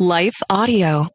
Life 0.00 0.40
Audio. 0.48 1.08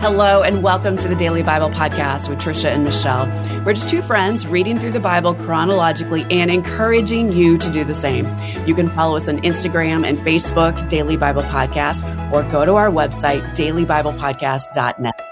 Hello, 0.00 0.40
and 0.42 0.62
welcome 0.62 0.96
to 0.96 1.06
the 1.06 1.14
Daily 1.14 1.42
Bible 1.42 1.68
Podcast 1.68 2.30
with 2.30 2.38
Tricia 2.38 2.70
and 2.70 2.82
Michelle. 2.82 3.26
We're 3.66 3.74
just 3.74 3.90
two 3.90 4.00
friends 4.00 4.46
reading 4.46 4.78
through 4.78 4.92
the 4.92 5.00
Bible 5.00 5.34
chronologically 5.34 6.24
and 6.30 6.50
encouraging 6.50 7.32
you 7.32 7.58
to 7.58 7.70
do 7.70 7.84
the 7.84 7.92
same. 7.92 8.24
You 8.66 8.74
can 8.74 8.88
follow 8.88 9.18
us 9.18 9.28
on 9.28 9.36
Instagram 9.42 10.08
and 10.08 10.16
Facebook, 10.20 10.88
Daily 10.88 11.18
Bible 11.18 11.42
Podcast, 11.42 12.02
or 12.32 12.42
go 12.50 12.64
to 12.64 12.76
our 12.76 12.88
website, 12.88 13.42
dailybiblepodcast.net. 13.54 15.31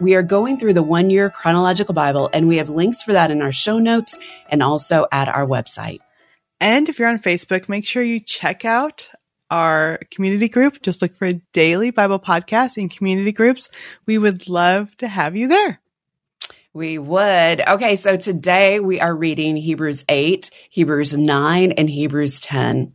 We 0.00 0.14
are 0.14 0.22
going 0.22 0.58
through 0.58 0.74
the 0.74 0.82
one 0.82 1.10
year 1.10 1.28
chronological 1.28 1.92
Bible, 1.92 2.30
and 2.32 2.46
we 2.46 2.58
have 2.58 2.68
links 2.68 3.02
for 3.02 3.14
that 3.14 3.32
in 3.32 3.42
our 3.42 3.50
show 3.50 3.78
notes 3.78 4.16
and 4.48 4.62
also 4.62 5.06
at 5.10 5.28
our 5.28 5.44
website. 5.44 5.98
And 6.60 6.88
if 6.88 6.98
you're 6.98 7.08
on 7.08 7.18
Facebook, 7.18 7.68
make 7.68 7.84
sure 7.84 8.02
you 8.02 8.20
check 8.20 8.64
out 8.64 9.08
our 9.50 9.98
community 10.10 10.48
group. 10.48 10.82
Just 10.82 11.02
look 11.02 11.16
for 11.16 11.32
daily 11.52 11.90
Bible 11.90 12.20
podcast 12.20 12.78
in 12.78 12.88
community 12.88 13.32
groups. 13.32 13.70
We 14.06 14.18
would 14.18 14.48
love 14.48 14.96
to 14.98 15.08
have 15.08 15.34
you 15.34 15.48
there. 15.48 15.80
We 16.72 16.98
would. 16.98 17.60
Okay, 17.66 17.96
so 17.96 18.16
today 18.16 18.78
we 18.78 19.00
are 19.00 19.14
reading 19.14 19.56
Hebrews 19.56 20.04
8, 20.08 20.50
Hebrews 20.70 21.16
9, 21.16 21.72
and 21.72 21.90
Hebrews 21.90 22.38
10. 22.38 22.92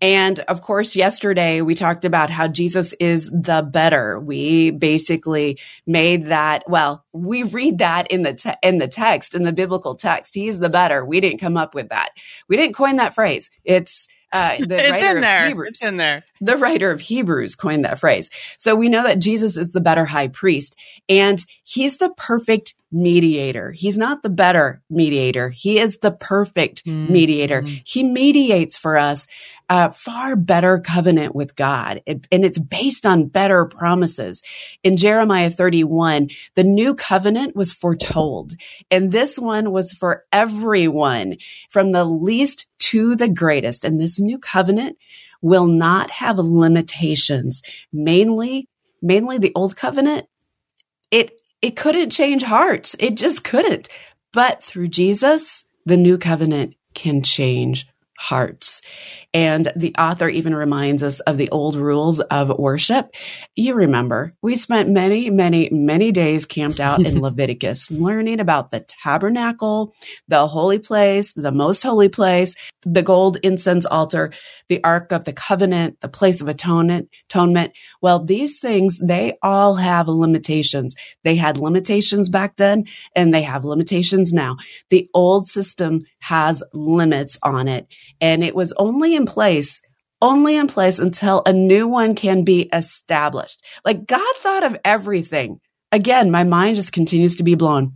And 0.00 0.40
of 0.40 0.62
course, 0.62 0.96
yesterday 0.96 1.62
we 1.62 1.74
talked 1.74 2.04
about 2.04 2.30
how 2.30 2.48
Jesus 2.48 2.92
is 2.94 3.30
the 3.30 3.66
better. 3.68 4.20
We 4.20 4.70
basically 4.70 5.58
made 5.86 6.26
that, 6.26 6.64
well, 6.68 7.04
we 7.12 7.42
read 7.42 7.78
that 7.78 8.08
in 8.10 8.22
the, 8.22 8.34
te- 8.34 8.54
in 8.62 8.78
the 8.78 8.88
text, 8.88 9.34
in 9.34 9.44
the 9.44 9.52
biblical 9.52 9.94
text. 9.94 10.34
He's 10.34 10.58
the 10.58 10.68
better. 10.68 11.04
We 11.04 11.20
didn't 11.20 11.40
come 11.40 11.56
up 11.56 11.74
with 11.74 11.88
that. 11.88 12.10
We 12.48 12.56
didn't 12.56 12.74
coin 12.74 12.96
that 12.96 13.14
phrase. 13.14 13.50
It's, 13.64 14.08
uh, 14.34 14.56
the 14.58 14.78
it's 14.80 14.90
writer 14.90 15.16
in 15.16 15.20
there. 15.22 15.40
of 15.42 15.48
Hebrews. 15.48 15.68
It's 15.70 15.82
in 15.84 15.96
there. 15.96 16.24
The 16.40 16.56
writer 16.58 16.90
of 16.90 17.00
Hebrews 17.00 17.54
coined 17.54 17.84
that 17.86 17.98
phrase. 18.00 18.28
So 18.58 18.74
we 18.74 18.88
know 18.90 19.04
that 19.04 19.18
Jesus 19.20 19.56
is 19.56 19.72
the 19.72 19.80
better 19.80 20.04
high 20.04 20.28
priest 20.28 20.76
and 21.08 21.40
he's 21.62 21.96
the 21.98 22.10
perfect 22.10 22.74
mediator. 22.92 23.72
He's 23.72 23.96
not 23.96 24.22
the 24.22 24.28
better 24.28 24.82
mediator. 24.90 25.48
He 25.50 25.78
is 25.78 25.98
the 25.98 26.10
perfect 26.10 26.84
Mhm. 26.84 27.08
mediator. 27.08 27.64
He 27.86 28.02
mediates 28.02 28.76
for 28.76 28.98
us 28.98 29.26
a 29.70 29.90
far 29.90 30.36
better 30.36 30.78
covenant 30.78 31.34
with 31.34 31.56
God. 31.56 32.02
It- 32.04 32.26
and 32.30 32.44
it's 32.44 32.58
based 32.58 33.06
on 33.06 33.28
better 33.28 33.64
promises. 33.64 34.42
In 34.82 34.98
Jeremiah 34.98 35.50
31, 35.50 36.28
the 36.54 36.64
new 36.64 36.94
covenant 36.94 37.56
was 37.56 37.72
foretold. 37.72 38.52
And 38.90 39.10
this 39.10 39.38
one 39.38 39.72
was 39.72 39.92
for 39.92 40.24
everyone 40.32 41.36
from 41.70 41.92
the 41.92 42.04
least 42.04 42.66
to 42.90 43.16
the 43.16 43.28
greatest. 43.28 43.84
And 43.84 44.00
this 44.00 44.20
new 44.20 44.38
covenant 44.38 44.98
will 45.40 45.66
not 45.66 46.10
have 46.10 46.38
limitations. 46.38 47.62
Mainly, 47.92 48.68
mainly 49.02 49.38
the 49.38 49.52
old 49.54 49.76
covenant, 49.76 50.26
it, 51.10 51.32
it 51.62 51.76
couldn't 51.76 52.10
change 52.10 52.42
hearts. 52.42 52.96
It 52.98 53.16
just 53.16 53.44
couldn't. 53.44 53.88
But 54.32 54.62
through 54.62 54.88
Jesus, 54.88 55.64
the 55.86 55.96
new 55.96 56.18
covenant 56.18 56.74
can 56.94 57.22
change 57.22 57.86
hearts. 58.18 58.82
And 59.34 59.72
the 59.74 59.92
author 59.96 60.28
even 60.28 60.54
reminds 60.54 61.02
us 61.02 61.18
of 61.20 61.38
the 61.38 61.50
old 61.50 61.74
rules 61.74 62.20
of 62.20 62.56
worship. 62.56 63.12
You 63.56 63.74
remember, 63.74 64.32
we 64.42 64.54
spent 64.54 64.88
many, 64.88 65.28
many, 65.28 65.68
many 65.70 66.12
days 66.12 66.46
camped 66.46 66.78
out 66.78 67.04
in 67.04 67.20
Leviticus 67.20 67.90
learning 67.90 68.38
about 68.38 68.70
the 68.70 68.86
tabernacle, 69.02 69.92
the 70.28 70.46
holy 70.46 70.78
place, 70.78 71.32
the 71.32 71.50
most 71.50 71.82
holy 71.82 72.08
place, 72.08 72.54
the 72.82 73.02
gold 73.02 73.38
incense 73.42 73.84
altar, 73.84 74.32
the 74.68 74.82
ark 74.84 75.10
of 75.10 75.24
the 75.24 75.32
covenant, 75.32 76.00
the 76.00 76.08
place 76.08 76.40
of 76.40 76.48
atonement, 76.48 77.08
atonement. 77.28 77.72
Well, 78.00 78.24
these 78.24 78.60
things, 78.60 79.00
they 79.02 79.36
all 79.42 79.74
have 79.74 80.06
limitations. 80.06 80.94
They 81.24 81.34
had 81.34 81.58
limitations 81.58 82.28
back 82.28 82.56
then 82.56 82.84
and 83.16 83.34
they 83.34 83.42
have 83.42 83.64
limitations 83.64 84.32
now. 84.32 84.58
The 84.90 85.10
old 85.12 85.46
system 85.46 86.02
has 86.20 86.62
limits 86.72 87.36
on 87.42 87.66
it 87.66 87.88
and 88.20 88.44
it 88.44 88.54
was 88.54 88.72
only 88.78 89.14
in 89.24 89.32
place 89.32 89.80
only 90.20 90.56
in 90.56 90.66
place 90.66 90.98
until 90.98 91.42
a 91.44 91.52
new 91.52 91.86
one 91.86 92.14
can 92.14 92.44
be 92.44 92.62
established. 92.72 93.62
Like 93.84 94.06
God 94.06 94.34
thought 94.38 94.64
of 94.64 94.76
everything. 94.84 95.60
Again, 95.92 96.30
my 96.30 96.44
mind 96.44 96.76
just 96.76 96.92
continues 96.92 97.36
to 97.36 97.42
be 97.42 97.54
blown 97.54 97.94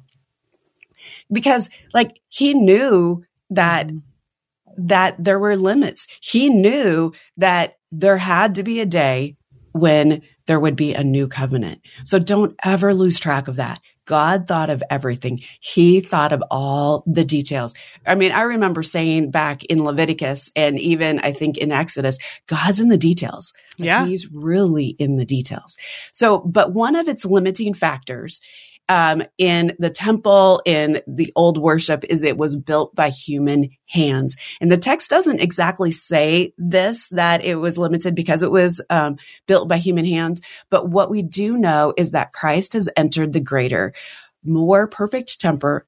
because 1.33 1.71
like 1.95 2.21
he 2.29 2.55
knew 2.55 3.25
that 3.51 3.89
mm-hmm. 3.89 4.87
that 4.87 5.17
there 5.19 5.39
were 5.39 5.57
limits. 5.57 6.07
He 6.21 6.49
knew 6.51 7.13
that 7.39 7.75
there 7.91 8.19
had 8.19 8.57
to 8.57 8.63
be 8.63 8.81
a 8.81 8.87
day 8.87 9.37
when 9.73 10.23
there 10.47 10.61
would 10.61 10.77
be 10.77 10.95
a 10.95 11.05
new 11.05 11.29
covenant. 11.29 11.81
So 12.05 12.19
don't 12.19 12.55
ever 12.63 12.95
lose 12.95 13.19
track 13.19 13.49
of 13.49 13.57
that. 13.57 13.81
God 14.09 14.49
thought 14.49 14.71
of 14.71 14.83
everything. 14.89 15.43
He 15.61 16.01
thought 16.01 16.33
of 16.33 16.43
all 16.51 17.05
the 17.07 17.27
details. 17.27 17.75
I 18.07 18.15
mean, 18.15 18.33
I 18.33 18.41
remember 18.41 18.83
saying 18.83 19.31
back 19.31 19.65
in 19.65 19.85
Leviticus 19.85 20.51
and 20.57 20.81
even 20.81 21.19
I 21.19 21.33
think 21.33 21.59
in 21.59 21.71
Exodus, 21.71 22.19
God's 22.47 22.81
in 22.81 22.89
the 22.89 22.97
details. 22.97 23.53
Like, 23.79 23.87
Yeah. 23.87 24.07
He's 24.07 24.33
really 24.33 24.87
in 24.99 25.17
the 25.19 25.27
details. 25.27 25.77
So, 26.13 26.39
but 26.39 26.73
one 26.73 26.97
of 26.97 27.07
its 27.07 27.27
limiting 27.27 27.75
factors 27.75 28.41
um, 28.89 29.23
in 29.37 29.77
the 29.79 29.91
temple, 29.91 30.63
in 30.65 31.03
the 31.07 31.33
old 31.37 31.59
worship, 31.59 32.05
is 32.09 32.23
it 32.23 32.39
was 32.39 32.57
built 32.57 32.95
by 32.95 33.11
human 33.11 33.71
hands. 33.87 34.37
And 34.61 34.71
the 34.71 34.79
text 34.79 35.11
doesn't 35.11 35.41
exactly 35.41 35.91
say 35.91 36.53
this, 36.57 37.09
that 37.11 37.45
it 37.45 37.57
was 37.57 37.79
limited 37.79 38.15
because 38.15 38.43
it 38.43 38.51
was 38.51 38.81
um, 38.91 39.17
built 39.47 39.69
by 39.69 39.79
human 39.79 40.05
hands. 40.05 40.41
But 40.71 40.89
what 40.89 41.11
we 41.11 41.23
do 41.23 41.57
know 41.57 41.95
is 41.97 42.13
that 42.13 42.33
Christ 42.33 42.73
has 42.73 42.89
entered 42.97 43.33
the 43.33 43.41
greater, 43.41 43.93
more 44.45 44.87
perfect 44.87 45.41
temper. 45.41 45.87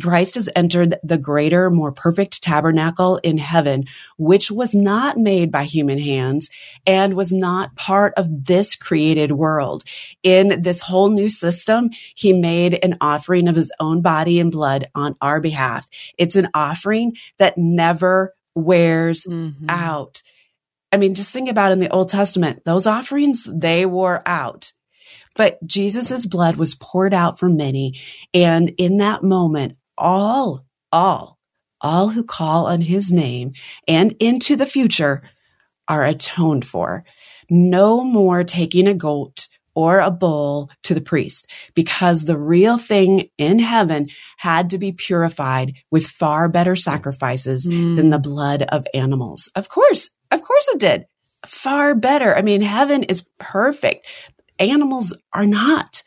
Christ 0.00 0.36
has 0.36 0.48
entered 0.56 0.96
the 1.02 1.18
greater, 1.18 1.70
more 1.70 1.92
perfect 1.92 2.42
tabernacle 2.42 3.16
in 3.18 3.38
heaven, 3.38 3.84
which 4.16 4.50
was 4.50 4.74
not 4.74 5.18
made 5.18 5.50
by 5.50 5.64
human 5.64 5.98
hands 5.98 6.48
and 6.86 7.14
was 7.14 7.32
not 7.32 7.74
part 7.76 8.14
of 8.16 8.46
this 8.46 8.76
created 8.76 9.32
world. 9.32 9.84
In 10.22 10.62
this 10.62 10.80
whole 10.80 11.10
new 11.10 11.28
system, 11.28 11.90
he 12.14 12.32
made 12.32 12.78
an 12.82 12.96
offering 13.00 13.48
of 13.48 13.56
his 13.56 13.72
own 13.80 14.00
body 14.00 14.40
and 14.40 14.50
blood 14.50 14.88
on 14.94 15.16
our 15.20 15.40
behalf. 15.40 15.86
It's 16.16 16.36
an 16.36 16.48
offering 16.54 17.14
that 17.38 17.58
never 17.58 18.34
wears 18.54 19.24
Mhm. 19.24 19.66
out. 19.68 20.22
I 20.90 20.96
mean, 20.96 21.14
just 21.14 21.32
think 21.32 21.50
about 21.50 21.72
in 21.72 21.80
the 21.80 21.90
Old 21.90 22.08
Testament, 22.08 22.64
those 22.64 22.86
offerings, 22.86 23.46
they 23.52 23.84
wore 23.84 24.22
out. 24.24 24.72
But 25.38 25.64
Jesus' 25.66 26.26
blood 26.26 26.56
was 26.56 26.74
poured 26.74 27.14
out 27.14 27.38
for 27.38 27.48
many. 27.48 27.98
And 28.34 28.70
in 28.76 28.98
that 28.98 29.22
moment, 29.22 29.76
all, 29.96 30.66
all, 30.92 31.38
all 31.80 32.08
who 32.08 32.24
call 32.24 32.66
on 32.66 32.80
his 32.80 33.12
name 33.12 33.52
and 33.86 34.12
into 34.18 34.56
the 34.56 34.66
future 34.66 35.22
are 35.86 36.04
atoned 36.04 36.66
for. 36.66 37.04
No 37.48 38.02
more 38.02 38.42
taking 38.42 38.88
a 38.88 38.94
goat 38.94 39.48
or 39.74 40.00
a 40.00 40.10
bull 40.10 40.70
to 40.82 40.92
the 40.92 41.00
priest 41.00 41.46
because 41.72 42.24
the 42.24 42.36
real 42.36 42.76
thing 42.76 43.30
in 43.38 43.60
heaven 43.60 44.08
had 44.38 44.70
to 44.70 44.78
be 44.78 44.90
purified 44.90 45.72
with 45.88 46.04
far 46.04 46.48
better 46.48 46.74
sacrifices 46.74 47.64
hmm. 47.64 47.94
than 47.94 48.10
the 48.10 48.18
blood 48.18 48.62
of 48.62 48.88
animals. 48.92 49.48
Of 49.54 49.68
course, 49.68 50.10
of 50.32 50.42
course 50.42 50.66
it 50.68 50.80
did. 50.80 51.06
Far 51.46 51.94
better. 51.94 52.36
I 52.36 52.42
mean, 52.42 52.60
heaven 52.60 53.04
is 53.04 53.24
perfect. 53.38 54.04
Animals 54.58 55.14
are 55.32 55.46
not. 55.46 56.02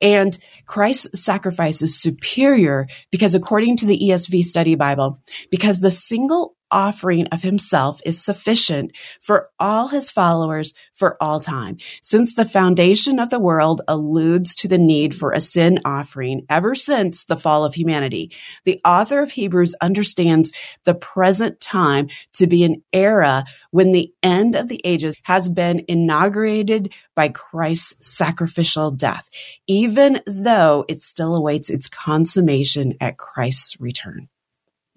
And 0.00 0.38
Christ's 0.66 1.22
sacrifice 1.22 1.82
is 1.82 2.00
superior 2.00 2.88
because 3.10 3.34
according 3.34 3.76
to 3.78 3.86
the 3.86 3.98
ESV 3.98 4.42
study 4.44 4.74
Bible, 4.74 5.20
because 5.50 5.80
the 5.80 5.90
single 5.90 6.56
offering 6.70 7.26
of 7.28 7.42
himself 7.42 8.00
is 8.04 8.22
sufficient 8.22 8.92
for 9.20 9.48
all 9.58 9.88
his 9.88 10.10
followers 10.10 10.74
for 10.92 11.16
all 11.22 11.40
time. 11.40 11.78
Since 12.02 12.34
the 12.34 12.44
foundation 12.44 13.18
of 13.18 13.30
the 13.30 13.38
world 13.38 13.82
alludes 13.88 14.54
to 14.56 14.68
the 14.68 14.78
need 14.78 15.14
for 15.14 15.32
a 15.32 15.40
sin 15.40 15.80
offering 15.84 16.46
ever 16.48 16.74
since 16.74 17.24
the 17.24 17.36
fall 17.36 17.64
of 17.64 17.74
humanity, 17.74 18.32
the 18.64 18.80
author 18.84 19.22
of 19.22 19.32
Hebrews 19.32 19.74
understands 19.80 20.52
the 20.84 20.94
present 20.94 21.60
time 21.60 22.08
to 22.34 22.46
be 22.46 22.64
an 22.64 22.82
era 22.92 23.44
when 23.70 23.92
the 23.92 24.12
end 24.22 24.54
of 24.54 24.68
the 24.68 24.80
ages 24.84 25.16
has 25.22 25.48
been 25.48 25.84
inaugurated 25.88 26.92
by 27.14 27.28
Christ's 27.28 28.06
sacrificial 28.06 28.90
death, 28.90 29.28
even 29.66 30.20
though 30.26 30.84
it 30.88 31.02
still 31.02 31.34
awaits 31.34 31.70
its 31.70 31.88
consummation 31.88 32.94
at 33.00 33.18
Christ's 33.18 33.80
return. 33.80 34.28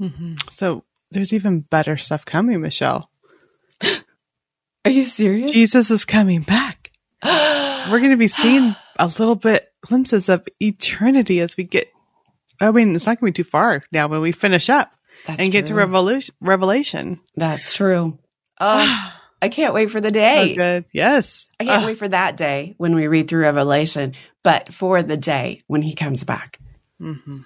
Mhm. 0.01 0.39
So 0.51 0.83
there's 1.13 1.33
even 1.33 1.61
better 1.61 1.97
stuff 1.97 2.25
coming, 2.25 2.61
Michelle. 2.61 3.09
Are 4.85 4.91
you 4.91 5.03
serious? 5.03 5.51
Jesus 5.51 5.91
is 5.91 6.05
coming 6.05 6.41
back. 6.41 6.91
We're 7.23 7.99
going 7.99 8.11
to 8.11 8.17
be 8.17 8.27
seeing 8.27 8.75
a 8.99 9.07
little 9.07 9.35
bit 9.35 9.71
glimpses 9.81 10.29
of 10.29 10.45
eternity 10.59 11.39
as 11.39 11.55
we 11.57 11.63
get 11.63 11.87
I 12.61 12.71
mean, 12.71 12.95
it's 12.95 13.05
not 13.05 13.19
going 13.19 13.33
to 13.33 13.37
be 13.37 13.43
too 13.43 13.49
far 13.49 13.83
now 13.91 14.07
when 14.07 14.21
we 14.21 14.31
finish 14.31 14.69
up 14.69 14.91
That's 15.25 15.39
and 15.41 15.51
get 15.51 15.65
to 15.65 15.73
true. 15.73 16.31
Revelation. 16.41 17.19
That's 17.35 17.73
true. 17.73 18.19
Oh, 18.59 18.85
Oh, 18.85 19.13
I 19.41 19.49
can't 19.49 19.73
wait 19.73 19.89
for 19.89 19.99
the 19.99 20.11
day. 20.11 20.55
good. 20.55 20.85
Yes. 20.93 21.49
I 21.59 21.65
can't 21.65 21.83
Ah, 21.83 21.85
wait 21.85 21.97
for 21.97 22.07
that 22.07 22.37
day 22.37 22.75
when 22.77 22.95
we 22.95 23.07
read 23.07 23.27
through 23.27 23.41
Revelation, 23.41 24.13
but 24.41 24.71
for 24.73 25.03
the 25.03 25.17
day 25.17 25.63
when 25.67 25.81
he 25.81 25.95
comes 25.95 26.23
back. 26.23 26.59
mhm. 27.01 27.43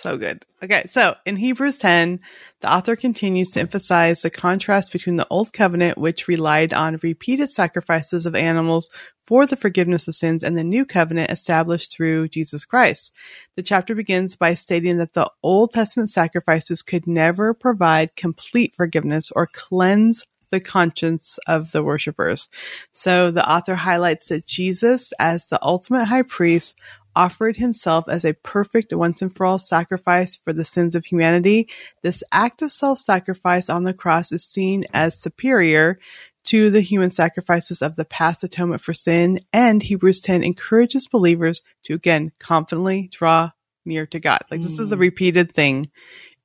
So 0.00 0.16
good. 0.16 0.44
Okay. 0.62 0.86
So 0.90 1.16
in 1.26 1.36
Hebrews 1.36 1.78
10, 1.78 2.20
the 2.60 2.72
author 2.72 2.94
continues 2.94 3.50
to 3.50 3.60
emphasize 3.60 4.22
the 4.22 4.30
contrast 4.30 4.92
between 4.92 5.16
the 5.16 5.26
old 5.28 5.52
covenant, 5.52 5.98
which 5.98 6.28
relied 6.28 6.72
on 6.72 7.00
repeated 7.02 7.50
sacrifices 7.50 8.24
of 8.24 8.36
animals 8.36 8.90
for 9.26 9.44
the 9.44 9.56
forgiveness 9.56 10.08
of 10.08 10.14
sins, 10.14 10.42
and 10.42 10.56
the 10.56 10.64
new 10.64 10.86
covenant 10.86 11.30
established 11.30 11.94
through 11.94 12.28
Jesus 12.28 12.64
Christ. 12.64 13.14
The 13.56 13.62
chapter 13.62 13.94
begins 13.94 14.36
by 14.36 14.54
stating 14.54 14.98
that 14.98 15.14
the 15.14 15.30
Old 15.42 15.72
Testament 15.72 16.10
sacrifices 16.10 16.82
could 16.82 17.06
never 17.06 17.52
provide 17.52 18.16
complete 18.16 18.74
forgiveness 18.76 19.30
or 19.34 19.48
cleanse 19.52 20.24
the 20.50 20.60
conscience 20.60 21.38
of 21.46 21.72
the 21.72 21.82
worshippers. 21.82 22.48
So 22.92 23.30
the 23.30 23.48
author 23.48 23.74
highlights 23.74 24.28
that 24.28 24.46
Jesus, 24.46 25.12
as 25.18 25.46
the 25.46 25.58
ultimate 25.62 26.06
high 26.06 26.22
priest, 26.22 26.78
offered 27.16 27.56
himself 27.56 28.04
as 28.08 28.24
a 28.24 28.34
perfect 28.34 28.92
once 28.92 29.22
and 29.22 29.34
for 29.34 29.46
all 29.46 29.58
sacrifice 29.58 30.36
for 30.36 30.52
the 30.52 30.64
sins 30.64 30.94
of 30.94 31.04
humanity. 31.06 31.68
This 32.02 32.22
act 32.32 32.62
of 32.62 32.72
self 32.72 32.98
sacrifice 32.98 33.68
on 33.68 33.84
the 33.84 33.94
cross 33.94 34.32
is 34.32 34.44
seen 34.44 34.84
as 34.92 35.18
superior 35.18 35.98
to 36.44 36.70
the 36.70 36.80
human 36.80 37.10
sacrifices 37.10 37.82
of 37.82 37.96
the 37.96 38.04
past 38.04 38.42
atonement 38.44 38.80
for 38.80 38.94
sin. 38.94 39.40
And 39.52 39.82
Hebrews 39.82 40.20
10 40.20 40.42
encourages 40.42 41.06
believers 41.06 41.62
to 41.84 41.94
again 41.94 42.32
confidently 42.38 43.08
draw 43.12 43.50
near 43.84 44.06
to 44.06 44.20
God. 44.20 44.40
Like 44.50 44.62
this 44.62 44.78
is 44.78 44.92
a 44.92 44.96
Mm. 44.96 45.00
repeated 45.00 45.52
thing 45.52 45.90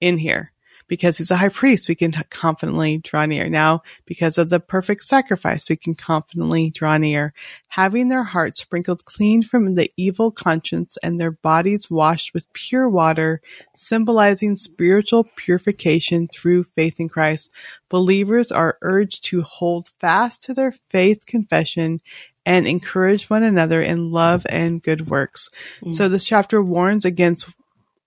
in 0.01 0.17
here. 0.17 0.51
Because 0.87 1.17
he's 1.17 1.31
a 1.31 1.37
high 1.37 1.49
priest, 1.49 1.89
we 1.89 1.95
can 1.95 2.11
confidently 2.29 2.99
draw 2.99 3.25
near. 3.25 3.49
Now, 3.49 3.83
because 4.05 4.37
of 4.37 4.49
the 4.49 4.59
perfect 4.59 5.03
sacrifice, 5.03 5.67
we 5.69 5.75
can 5.75 5.95
confidently 5.95 6.69
draw 6.69 6.97
near 6.97 7.33
having 7.73 8.07
their 8.07 8.23
hearts 8.23 8.61
sprinkled 8.61 9.03
clean 9.03 9.41
from 9.41 9.73
the 9.73 9.91
evil 9.97 10.29
conscience 10.29 10.95
and 11.01 11.19
their 11.19 11.31
bodies 11.31 11.89
washed 11.89 12.31
with 12.31 12.53
pure 12.53 12.87
water, 12.87 13.41
symbolizing 13.75 14.55
spiritual 14.55 15.23
purification 15.35 16.27
through 16.27 16.63
faith 16.63 16.99
in 16.99 17.09
Christ. 17.09 17.49
Believers 17.89 18.51
are 18.51 18.77
urged 18.83 19.23
to 19.25 19.41
hold 19.41 19.89
fast 19.99 20.43
to 20.43 20.53
their 20.53 20.75
faith 20.91 21.25
confession 21.25 21.99
and 22.45 22.67
encourage 22.67 23.27
one 23.27 23.41
another 23.41 23.81
in 23.81 24.11
love 24.11 24.45
and 24.49 24.83
good 24.83 25.09
works. 25.09 25.49
Mm. 25.81 25.93
So 25.95 26.09
this 26.09 26.25
chapter 26.25 26.61
warns 26.61 27.05
against 27.05 27.49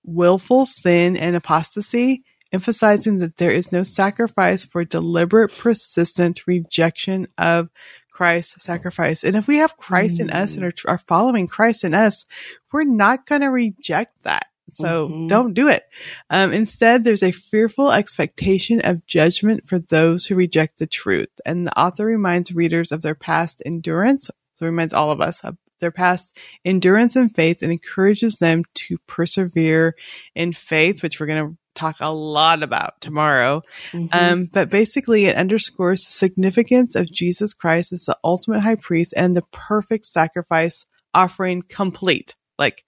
willful 0.05 0.65
sin 0.65 1.17
and 1.17 1.35
apostasy, 1.35 2.23
emphasizing 2.53 3.19
that 3.19 3.37
there 3.37 3.51
is 3.51 3.73
no 3.73 3.83
sacrifice 3.83 4.65
for 4.65 4.85
deliberate, 4.85 5.57
persistent 5.57 6.47
rejection 6.47 7.29
of 7.39 7.69
Christ's 8.11 8.65
sacrifice. 8.65 9.25
And 9.25 9.37
if 9.37 9.47
we 9.47 9.59
have 9.59 9.77
Christ 9.77 10.21
in 10.21 10.31
us 10.31 10.55
and 10.55 10.65
are, 10.65 10.73
are 10.87 10.99
following 10.99 11.47
Christ 11.47 11.85
in 11.85 11.93
us, 11.93 12.25
we're 12.73 12.85
not 12.85 13.27
going 13.27 13.43
to 13.43 13.49
reject 13.49 14.23
that. 14.23 14.47
So 14.73 15.09
Mhm. 15.09 15.29
don't 15.29 15.55
do 15.55 15.69
it. 15.69 15.85
Um, 16.31 16.53
instead, 16.53 17.05
there's 17.05 17.23
a 17.23 17.31
fearful 17.31 17.93
expectation 17.93 18.81
of 18.81 19.07
judgment 19.07 19.69
for 19.69 19.79
those 19.79 20.27
who 20.27 20.35
reject 20.35 20.79
the 20.79 20.87
truth. 20.87 21.29
And 21.45 21.67
the 21.67 21.79
author 21.79 22.07
reminds 22.07 22.53
readers 22.53 22.91
of 22.91 23.03
their 23.03 23.15
past 23.15 23.63
endurance. 23.65 24.31
So 24.57 24.67
reminds 24.67 24.95
all 24.95 25.11
of 25.11 25.21
us 25.21 25.45
of 25.45 25.57
their 25.81 25.91
past 25.91 26.37
endurance 26.65 27.17
and 27.17 27.35
faith 27.35 27.63
and 27.63 27.71
encourages 27.71 28.37
them 28.37 28.65
to 28.75 28.97
persevere 29.07 29.95
in 30.35 30.53
faith, 30.55 31.03
which 31.03 31.21
we're 31.21 31.27
going 31.27 31.51
to 31.51 31.57
talk 31.77 31.97
a 32.01 32.13
lot 32.13 32.63
about 32.63 33.01
tomorrow. 33.01 33.63
Mhm. 33.93 34.09
Um, 34.13 34.51
but 34.53 34.71
basically, 34.71 35.27
it 35.27 35.37
underscores 35.37 36.05
the 36.05 36.13
significance 36.13 36.95
of 36.95 37.13
Jesus 37.13 37.55
Christ 37.55 37.93
as 37.93 38.07
the 38.07 38.17
ultimate 38.25 38.61
high 38.61 38.77
priest 38.77 39.15
and 39.17 39.37
the 39.37 39.45
perfect 39.53 40.07
sacrifice, 40.07 40.85
offering 41.15 41.63
complete, 41.63 42.35
like 42.59 42.85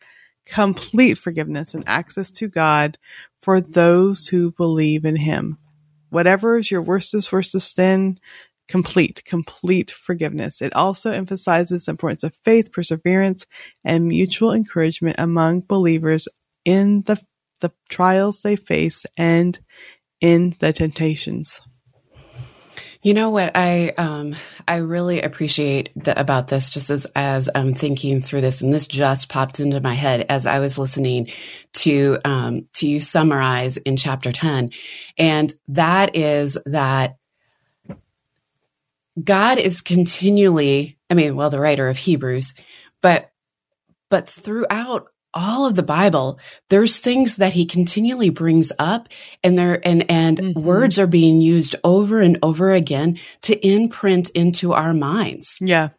complete 0.47 1.19
forgiveness 1.19 1.75
and 1.75 1.85
access 1.87 2.31
to 2.33 2.49
God 2.49 2.99
for 3.43 3.61
those 3.61 4.27
who 4.27 4.51
believe 4.53 5.05
in 5.05 5.17
Him. 5.17 5.59
Whatever 6.11 6.57
is 6.57 6.71
your 6.71 6.83
worstest, 6.83 7.31
worstest 7.31 7.77
sin, 7.77 8.19
complete, 8.69 9.25
complete 9.25 9.91
forgiveness. 9.91 10.63
It 10.63 10.75
also 10.75 11.11
emphasizes 11.11 11.85
the 11.85 11.91
importance 11.91 12.23
of 12.23 12.39
faith, 12.45 12.73
perseverance, 12.73 13.47
and 13.85 14.07
mutual 14.07 14.53
encouragement 14.53 15.17
among 15.19 15.63
believers 15.63 16.29
in 16.65 17.03
the 17.03 17.21
the 17.61 17.73
trials 17.89 18.43
they 18.43 18.57
face 18.57 19.05
and 19.17 19.59
in 20.21 20.57
the 20.61 20.73
temptations. 20.73 21.61
You 23.03 23.15
know 23.15 23.31
what 23.31 23.53
I 23.55 23.91
um 23.91 24.35
I 24.67 24.77
really 24.77 25.23
appreciate 25.23 25.91
the, 25.95 26.19
about 26.19 26.49
this 26.49 26.69
just 26.69 26.91
as 26.91 27.07
as 27.15 27.49
I'm 27.55 27.73
thinking 27.73 28.21
through 28.21 28.41
this 28.41 28.61
and 28.61 28.75
this 28.75 28.89
just 28.89 29.29
popped 29.29 29.61
into 29.61 29.81
my 29.81 29.95
head 29.95 30.27
as 30.29 30.47
I 30.47 30.59
was 30.59 30.79
listening 30.79 31.31
to 31.75 32.19
um 32.25 32.69
to 32.75 32.89
you 32.89 33.01
summarize 33.01 33.77
in 33.77 33.97
chapter 33.97 34.33
10 34.33 34.73
and 35.17 35.53
that 35.69 36.17
is 36.17 36.59
that 36.67 37.17
God 39.23 39.59
is 39.59 39.81
continually 39.81 40.99
I 41.09 41.15
mean 41.15 41.37
well 41.37 41.51
the 41.51 41.61
writer 41.61 41.89
of 41.89 41.99
Hebrews 41.99 42.55
but 43.01 43.31
but 44.11 44.29
throughout 44.29 45.07
all 45.39 45.65
of 45.67 45.77
the 45.77 45.83
Bible, 45.85 46.39
there's 46.69 46.99
things 46.99 47.37
that 47.37 47.53
he 47.53 47.65
continually 47.65 48.31
brings 48.31 48.73
up 48.79 49.09
and 49.45 49.57
there 49.57 49.81
and 49.87 50.11
and 50.11 50.39
Mhm. 50.39 50.55
words 50.63 50.99
are 50.99 51.07
being 51.07 51.41
used 51.41 51.77
over 51.85 52.21
and 52.21 52.39
over 52.43 52.73
again 52.73 53.19
to 53.43 53.55
imprint 53.67 54.31
into 54.31 54.73
our 54.73 54.93
minds. 54.93 55.57
Yeah. 55.61 55.91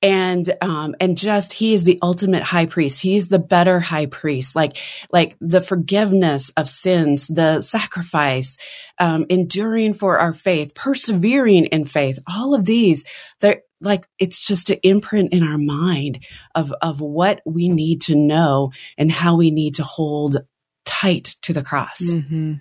And 0.00 0.54
um 0.60 0.94
and 1.00 1.16
just 1.16 1.52
he 1.54 1.72
is 1.74 1.82
the 1.84 1.98
ultimate 2.02 2.44
high 2.44 2.66
priest. 2.66 3.00
He's 3.00 3.28
the 3.28 3.40
better 3.40 3.80
high 3.80 4.06
priest. 4.06 4.54
Like 4.54 4.76
like 5.10 5.36
the 5.40 5.60
forgiveness 5.60 6.50
of 6.56 6.68
sins, 6.70 7.26
the 7.26 7.60
sacrifice, 7.62 8.56
um 9.00 9.26
enduring 9.28 9.94
for 9.94 10.18
our 10.20 10.32
faith, 10.32 10.74
persevering 10.74 11.66
in 11.66 11.84
faith. 11.84 12.18
All 12.28 12.54
of 12.54 12.64
these 12.64 13.04
they're 13.40 13.62
like 13.80 14.06
it's 14.18 14.38
just 14.38 14.70
an 14.70 14.78
imprint 14.82 15.32
in 15.32 15.42
our 15.42 15.58
mind 15.58 16.20
of 16.54 16.72
of 16.82 17.00
what 17.00 17.40
we 17.46 17.68
need 17.68 18.02
to 18.02 18.14
know 18.14 18.72
and 18.96 19.10
how 19.10 19.36
we 19.36 19.50
need 19.50 19.74
to 19.76 19.84
hold 19.84 20.38
tight 20.84 21.36
to 21.42 21.52
the 21.52 21.62
cross. 21.62 22.00
hmm 22.00 22.54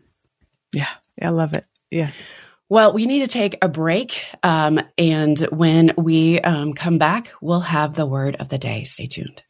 Yeah. 0.74 0.90
I 1.22 1.30
love 1.30 1.54
it. 1.54 1.66
Yeah. 1.90 2.12
Well, 2.70 2.94
we 2.94 3.06
need 3.06 3.22
to 3.22 3.28
take 3.28 3.58
a 3.62 3.70
break. 3.70 4.24
Um, 4.44 4.80
and 4.98 5.40
when 5.52 5.94
we 5.98 6.40
um, 6.42 6.74
come 6.74 6.98
back, 6.98 7.32
we'll 7.42 7.62
have 7.62 7.96
the 7.96 8.06
word 8.06 8.36
of 8.36 8.50
the 8.50 8.58
day. 8.58 8.84
Stay 8.84 9.08
tuned. 9.08 9.42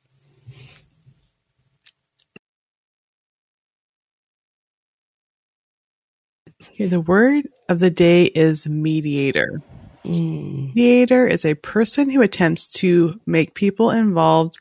Okay, 6.63 6.85
the 6.85 7.01
word 7.01 7.47
of 7.69 7.79
the 7.79 7.89
day 7.89 8.25
is 8.25 8.67
mediator. 8.67 9.61
Mm. 10.07 10.75
Mediator 10.75 11.27
is 11.27 11.45
a 11.45 11.55
person 11.55 12.09
who 12.09 12.21
attempts 12.21 12.67
to 12.79 13.19
make 13.25 13.53
people 13.53 13.91
involved 13.91 14.55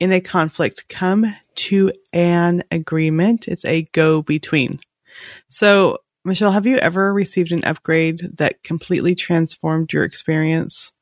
in 0.00 0.12
a 0.12 0.20
conflict 0.20 0.88
come 0.88 1.34
to 1.54 1.92
an 2.12 2.64
agreement. 2.70 3.48
It's 3.48 3.64
a 3.64 3.82
go 3.92 4.22
between. 4.22 4.80
So, 5.48 5.98
Michelle, 6.24 6.52
have 6.52 6.66
you 6.66 6.78
ever 6.78 7.12
received 7.12 7.52
an 7.52 7.64
upgrade 7.64 8.20
that 8.38 8.62
completely 8.62 9.14
transformed 9.14 9.92
your 9.92 10.04
experience? 10.04 10.92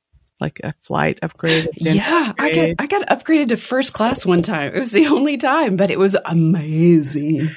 Like 0.40 0.60
a 0.64 0.74
flight 0.82 1.20
upgrade? 1.22 1.68
Yeah, 1.76 2.32
I 2.36 2.52
got? 2.52 2.74
I 2.80 2.86
got 2.88 3.08
upgraded 3.08 3.50
to 3.50 3.56
first 3.56 3.92
class 3.92 4.26
one 4.26 4.42
time. 4.42 4.74
It 4.74 4.80
was 4.80 4.90
the 4.90 5.06
only 5.06 5.36
time, 5.36 5.76
but 5.76 5.90
it 5.90 6.00
was 6.00 6.16
amazing. 6.24 7.50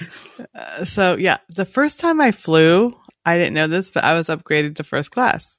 Uh, 0.54 0.86
so 0.86 1.15
yeah, 1.15 1.38
the 1.50 1.65
first 1.65 2.00
time 2.00 2.22
I 2.22 2.32
flew, 2.32 2.96
I 3.25 3.38
didn't 3.38 3.56
know 3.56 3.68
this, 3.68 3.89
but 3.89 4.04
I 4.04 4.13
was 4.13 4.27
upgraded 4.27 4.75
to 4.75 4.84
first 4.84 5.10
class. 5.10 5.58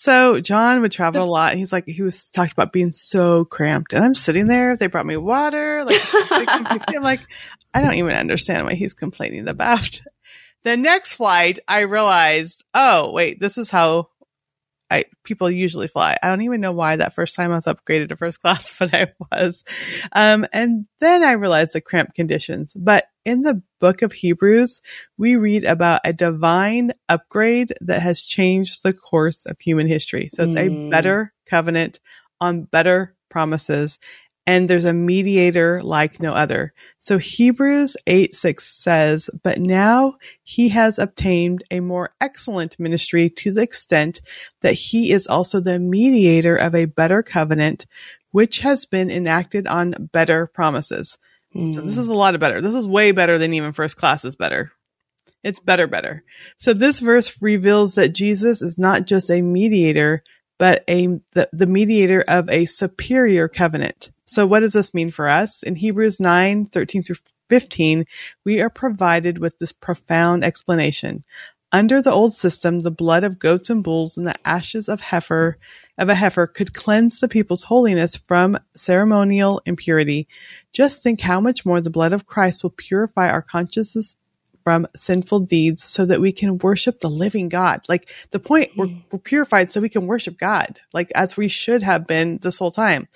So 0.00 0.40
John 0.40 0.80
would 0.80 0.92
travel 0.92 1.22
a 1.22 1.28
lot. 1.28 1.50
And 1.50 1.58
he's 1.58 1.74
like, 1.74 1.86
he 1.86 2.00
was 2.00 2.30
talked 2.30 2.54
about 2.54 2.72
being 2.72 2.90
so 2.90 3.44
cramped, 3.44 3.92
and 3.92 4.02
I'm 4.02 4.14
sitting 4.14 4.46
there. 4.46 4.74
They 4.74 4.86
brought 4.86 5.04
me 5.04 5.18
water. 5.18 5.84
Like 5.84 6.00
I'm 6.88 7.02
like, 7.02 7.20
I 7.74 7.82
don't 7.82 7.92
even 7.92 8.16
understand 8.16 8.64
what 8.64 8.76
he's 8.76 8.94
complaining 8.94 9.46
about. 9.46 10.00
The 10.62 10.78
next 10.78 11.16
flight, 11.16 11.58
I 11.68 11.80
realized, 11.80 12.64
oh 12.72 13.12
wait, 13.12 13.40
this 13.40 13.58
is 13.58 13.68
how 13.68 14.08
I 14.90 15.04
people 15.22 15.50
usually 15.50 15.86
fly. 15.86 16.16
I 16.22 16.30
don't 16.30 16.42
even 16.42 16.62
know 16.62 16.72
why 16.72 16.96
that 16.96 17.14
first 17.14 17.34
time 17.34 17.52
I 17.52 17.56
was 17.56 17.66
upgraded 17.66 18.08
to 18.08 18.16
first 18.16 18.40
class, 18.40 18.74
but 18.78 18.94
I 18.94 19.08
was. 19.30 19.64
Um, 20.12 20.46
and 20.54 20.86
then 21.00 21.22
I 21.22 21.32
realized 21.32 21.74
the 21.74 21.82
cramped 21.82 22.14
conditions. 22.14 22.72
But 22.74 23.04
in 23.30 23.42
the 23.42 23.62
book 23.80 24.02
of 24.02 24.12
Hebrews, 24.12 24.82
we 25.16 25.36
read 25.36 25.64
about 25.64 26.00
a 26.04 26.12
divine 26.12 26.92
upgrade 27.08 27.72
that 27.80 28.02
has 28.02 28.22
changed 28.22 28.82
the 28.82 28.92
course 28.92 29.46
of 29.46 29.58
human 29.60 29.86
history. 29.88 30.28
So 30.32 30.42
it's 30.44 30.56
a 30.56 30.70
Mm. 30.70 30.90
better 30.90 31.32
covenant 31.46 32.00
on 32.40 32.64
better 32.64 33.14
promises. 33.30 33.98
and 34.46 34.68
there's 34.68 34.86
a 34.86 34.92
mediator 34.94 35.80
like 35.82 36.20
no 36.20 36.32
other. 36.34 36.72
So 36.98 37.18
Hebrews 37.18 37.96
8 38.06 38.34
6 38.34 38.66
says, 38.66 39.30
But 39.44 39.58
now 39.60 40.14
he 40.42 40.70
has 40.70 40.98
obtained 40.98 41.62
a 41.70 41.80
more 41.80 42.14
excellent 42.20 42.80
ministry 42.80 43.30
to 43.30 43.52
the 43.52 43.62
extent 43.62 44.22
that 44.62 44.72
he 44.74 45.12
is 45.12 45.28
also 45.28 45.60
the 45.60 45.78
mediator 45.78 46.56
of 46.56 46.74
a 46.74 46.86
better 46.86 47.22
covenant, 47.22 47.86
which 48.32 48.60
has 48.60 48.86
been 48.86 49.10
enacted 49.10 49.68
on 49.68 50.08
better 50.12 50.46
promises. 50.48 51.18
Mm. 51.54 51.74
So 51.74 51.80
this 51.80 51.98
is 51.98 52.08
a 52.08 52.14
lot 52.14 52.34
of 52.34 52.40
better. 52.40 52.60
This 52.60 52.74
is 52.74 52.86
way 52.86 53.12
better 53.12 53.38
than 53.38 53.52
even 53.54 53.72
first 53.72 53.96
class 53.96 54.24
is 54.24 54.36
better. 54.36 54.72
It's 55.42 55.60
better, 55.60 55.86
better. 55.86 56.22
So 56.58 56.74
this 56.74 57.00
verse 57.00 57.40
reveals 57.40 57.94
that 57.94 58.14
Jesus 58.14 58.60
is 58.62 58.76
not 58.78 59.06
just 59.06 59.30
a 59.30 59.40
mediator, 59.40 60.22
but 60.58 60.84
a 60.88 61.06
the, 61.32 61.48
the 61.52 61.66
mediator 61.66 62.22
of 62.28 62.48
a 62.50 62.66
superior 62.66 63.48
covenant. 63.48 64.10
So 64.26 64.46
what 64.46 64.60
does 64.60 64.74
this 64.74 64.94
mean 64.94 65.10
for 65.10 65.28
us? 65.28 65.62
In 65.62 65.76
Hebrews 65.76 66.20
9, 66.20 66.66
13 66.66 67.02
through 67.02 67.16
15, 67.48 68.04
we 68.44 68.60
are 68.60 68.70
provided 68.70 69.38
with 69.38 69.58
this 69.58 69.72
profound 69.72 70.44
explanation. 70.44 71.24
Under 71.72 72.02
the 72.02 72.12
old 72.12 72.32
system, 72.34 72.80
the 72.80 72.90
blood 72.90 73.24
of 73.24 73.38
goats 73.38 73.70
and 73.70 73.82
bulls 73.82 74.16
and 74.16 74.26
the 74.26 74.34
ashes 74.44 74.88
of 74.88 75.00
heifer 75.00 75.56
of 76.00 76.08
a 76.08 76.14
heifer 76.14 76.46
could 76.46 76.74
cleanse 76.74 77.20
the 77.20 77.28
people's 77.28 77.62
holiness 77.62 78.16
from 78.16 78.58
ceremonial 78.74 79.60
impurity. 79.66 80.26
Just 80.72 81.02
think 81.02 81.20
how 81.20 81.40
much 81.40 81.66
more 81.66 81.80
the 81.80 81.90
blood 81.90 82.12
of 82.12 82.26
Christ 82.26 82.62
will 82.62 82.70
purify 82.70 83.30
our 83.30 83.42
consciences 83.42 84.16
from 84.64 84.86
sinful 84.94 85.40
deeds 85.40 85.84
so 85.84 86.04
that 86.04 86.20
we 86.20 86.32
can 86.32 86.58
worship 86.58 87.00
the 87.00 87.08
living 87.08 87.48
God. 87.48 87.82
Like 87.88 88.10
the 88.30 88.38
point, 88.38 88.70
we're, 88.76 88.86
mm. 88.86 89.02
we're, 89.10 89.18
purified 89.18 89.70
so 89.70 89.80
we 89.80 89.88
can 89.88 90.06
worship 90.06 90.38
God, 90.38 90.80
like 90.92 91.10
as 91.14 91.36
we 91.36 91.48
should 91.48 91.82
have 91.82 92.06
been 92.06 92.38
this 92.42 92.58
whole 92.58 92.70
time. 92.70 93.08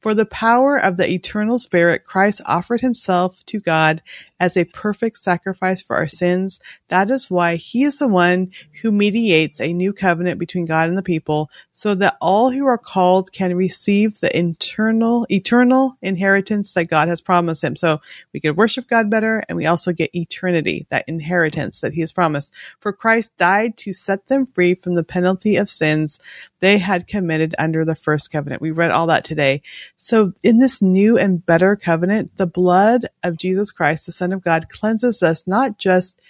For 0.00 0.14
the 0.14 0.26
power 0.26 0.76
of 0.76 0.96
the 0.96 1.08
eternal 1.08 1.58
spirit, 1.58 2.04
Christ 2.04 2.40
offered 2.46 2.80
himself 2.80 3.38
to 3.46 3.60
God 3.60 4.02
as 4.40 4.56
a 4.56 4.64
perfect 4.64 5.18
sacrifice 5.18 5.82
for 5.82 5.96
our 5.96 6.08
sins. 6.08 6.60
That 6.88 7.10
is 7.10 7.30
why 7.30 7.56
he 7.56 7.84
is 7.84 7.98
the 7.98 8.08
one 8.08 8.52
who 8.82 8.92
mediates 8.92 9.60
a 9.60 9.72
new 9.72 9.92
covenant 9.92 10.38
between 10.38 10.64
God 10.64 10.88
and 10.88 10.98
the 10.98 11.02
people 11.02 11.50
so 11.72 11.94
that 11.96 12.16
all 12.20 12.50
who 12.50 12.66
are 12.66 12.78
called 12.78 13.32
can 13.32 13.56
receive 13.56 14.20
the 14.20 14.36
internal, 14.36 15.26
eternal 15.30 15.96
inheritance 16.02 16.72
that 16.74 16.84
God 16.84 17.08
has 17.08 17.20
promised 17.20 17.64
him. 17.64 17.76
So 17.76 18.00
we 18.32 18.40
can 18.40 18.56
worship 18.56 18.88
God 18.88 19.10
better 19.10 19.42
and 19.48 19.56
we 19.56 19.66
also 19.66 19.92
get 19.92 20.14
eternity, 20.14 20.86
that 20.90 21.04
inheritance 21.08 21.80
that 21.80 21.92
he 21.92 22.00
has 22.00 22.12
promised. 22.12 22.52
For 22.80 22.92
Christ 22.92 23.36
died 23.36 23.76
to 23.78 23.92
set 23.92 24.26
them 24.28 24.46
free 24.46 24.74
from 24.74 24.94
the 24.94 25.04
penalty 25.04 25.56
of 25.56 25.70
sins 25.70 26.18
they 26.60 26.78
had 26.78 27.06
committed 27.06 27.54
under 27.58 27.84
the 27.84 27.94
first 27.94 28.30
covenant. 28.32 28.62
We 28.62 28.70
read 28.70 28.90
all 28.90 29.06
that 29.08 29.24
today. 29.24 29.62
So 29.96 30.32
in 30.42 30.58
this 30.58 30.82
new 30.82 31.18
and 31.18 31.44
better 31.44 31.76
covenant, 31.76 32.36
the 32.36 32.46
blood 32.46 33.08
of 33.22 33.36
Jesus 33.36 33.70
Christ, 33.70 34.06
the 34.06 34.12
Son 34.12 34.32
of 34.32 34.42
God, 34.42 34.68
cleanses 34.68 35.22
us 35.22 35.46
not 35.46 35.78
just 35.78 36.20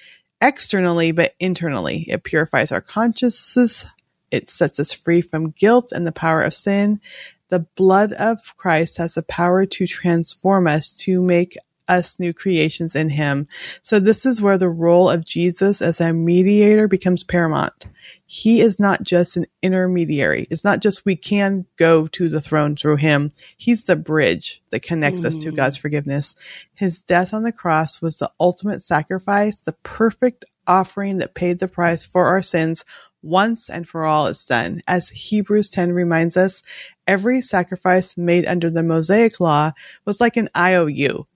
externally, 0.41 1.13
but 1.13 1.35
internally. 1.41 2.05
It 2.09 2.25
purifies 2.25 2.73
our 2.73 2.81
consciences. 2.81 3.85
It 4.31 4.51
sets 4.51 4.79
us 4.79 4.93
free 4.93 5.23
from 5.23 5.51
guilt 5.51 5.93
and 5.93 6.07
the 6.07 6.13
power 6.13 6.43
of 6.43 6.55
sin. 6.55 7.01
The 7.49 7.61
blood 7.77 8.13
of 8.13 8.57
Christ 8.59 8.99
has 8.99 9.15
the 9.15 9.23
power 9.23 9.65
to 9.65 9.87
transform 9.87 10.67
us, 10.67 10.93
to 10.93 11.23
make 11.23 11.57
us 11.88 12.18
new 12.18 12.33
creations 12.33 12.95
in 12.95 13.09
him. 13.09 13.49
So 13.83 13.99
this 13.99 14.26
is 14.26 14.40
where 14.40 14.59
the 14.59 14.68
role 14.68 15.09
of 15.09 15.25
Jesus 15.25 15.80
as 15.83 16.00
a 16.00 16.12
mediator 16.12 16.88
becomes 16.88 17.25
paramount. 17.25 17.87
He 18.26 18.61
is 18.61 18.78
not 18.78 19.02
just 19.02 19.37
an 19.37 19.47
intermediary. 19.62 20.47
It's 20.50 20.64
not 20.64 20.80
just 20.80 21.04
we 21.04 21.16
can 21.16 21.64
go 21.76 22.07
to 22.09 22.28
the 22.28 22.40
throne 22.40 22.76
through 22.76 22.97
him. 22.97 23.33
He's 23.57 23.85
the 23.85 23.97
bridge 23.97 24.62
that 24.71 24.83
connects 24.83 25.23
mm. 25.23 25.26
us 25.26 25.37
to 25.38 25.52
mm. 25.52 25.57
God's 25.57 25.78
forgiveness. 25.78 26.37
His 26.75 27.00
death 27.00 27.33
on 27.33 27.42
the 27.42 27.52
cross 27.52 28.02
was 28.02 28.18
the 28.18 28.30
ultimate 28.38 28.83
sacrifice, 28.83 29.61
the 29.61 29.73
perfect 29.83 30.45
offering 30.66 31.18
that 31.18 31.35
paid 31.35 31.59
the 31.59 31.68
price 31.68 32.04
for 32.04 32.26
our 32.26 32.42
sins 32.42 32.85
once 33.23 33.68
and 33.68 33.88
for 33.88 34.04
all 34.04 34.26
it's 34.26 34.47
done. 34.47 34.83
As 34.87 35.09
Hebrews 35.09 35.71
10 35.71 35.92
reminds 35.92 36.37
us, 36.37 36.62
every 37.07 37.40
sacrifice 37.40 38.16
made 38.16 38.47
under 38.47 38.71
the 38.71 38.83
Mosaic 38.83 39.40
law 39.40 39.73
was 40.04 40.21
like 40.21 40.37
an 40.37 40.49
IOU. 40.57 41.26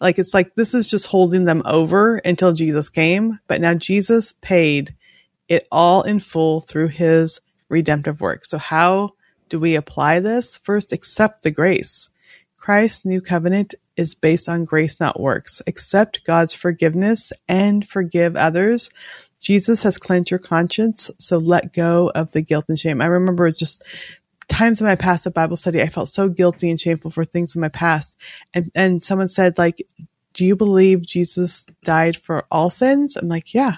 Like 0.00 0.18
it's 0.18 0.34
like 0.34 0.54
this 0.54 0.74
is 0.74 0.88
just 0.88 1.06
holding 1.06 1.44
them 1.44 1.62
over 1.64 2.16
until 2.16 2.52
Jesus 2.52 2.88
came, 2.88 3.40
but 3.46 3.60
now 3.60 3.74
Jesus 3.74 4.34
paid 4.40 4.94
it 5.48 5.66
all 5.70 6.02
in 6.02 6.20
full 6.20 6.60
through 6.60 6.88
his 6.88 7.40
redemptive 7.68 8.20
work. 8.20 8.44
So 8.44 8.58
how 8.58 9.12
do 9.48 9.58
we 9.60 9.76
apply 9.76 10.20
this? 10.20 10.58
First, 10.58 10.92
accept 10.92 11.42
the 11.42 11.50
grace. 11.50 12.10
Christ's 12.56 13.04
new 13.04 13.20
covenant 13.20 13.74
is 13.96 14.14
based 14.14 14.48
on 14.48 14.64
grace, 14.64 14.98
not 14.98 15.20
works. 15.20 15.62
Accept 15.66 16.24
God's 16.26 16.52
forgiveness 16.52 17.32
and 17.48 17.86
forgive 17.86 18.36
others. 18.36 18.90
Jesus 19.40 19.82
has 19.84 19.98
cleansed 19.98 20.30
your 20.30 20.40
conscience, 20.40 21.10
so 21.18 21.38
let 21.38 21.72
go 21.72 22.10
of 22.14 22.32
the 22.32 22.42
guilt 22.42 22.64
and 22.68 22.78
shame. 22.78 23.00
I 23.00 23.06
remember 23.06 23.50
just 23.52 23.84
times 24.48 24.80
in 24.80 24.86
my 24.86 24.96
past 24.96 25.26
at 25.26 25.34
Bible 25.34 25.56
study, 25.56 25.82
I 25.82 25.88
felt 25.88 26.08
so 26.08 26.28
guilty 26.28 26.70
and 26.70 26.80
shameful 26.80 27.10
for 27.10 27.24
things 27.24 27.54
in 27.54 27.60
my 27.60 27.68
past. 27.68 28.16
And, 28.54 28.70
and 28.74 29.02
someone 29.02 29.28
said, 29.28 29.58
like, 29.58 29.86
do 30.32 30.44
you 30.44 30.56
believe 30.56 31.02
Jesus 31.02 31.66
died 31.82 32.16
for 32.16 32.46
all 32.50 32.70
sins? 32.70 33.16
I'm 33.16 33.28
like, 33.28 33.54
yeah, 33.54 33.76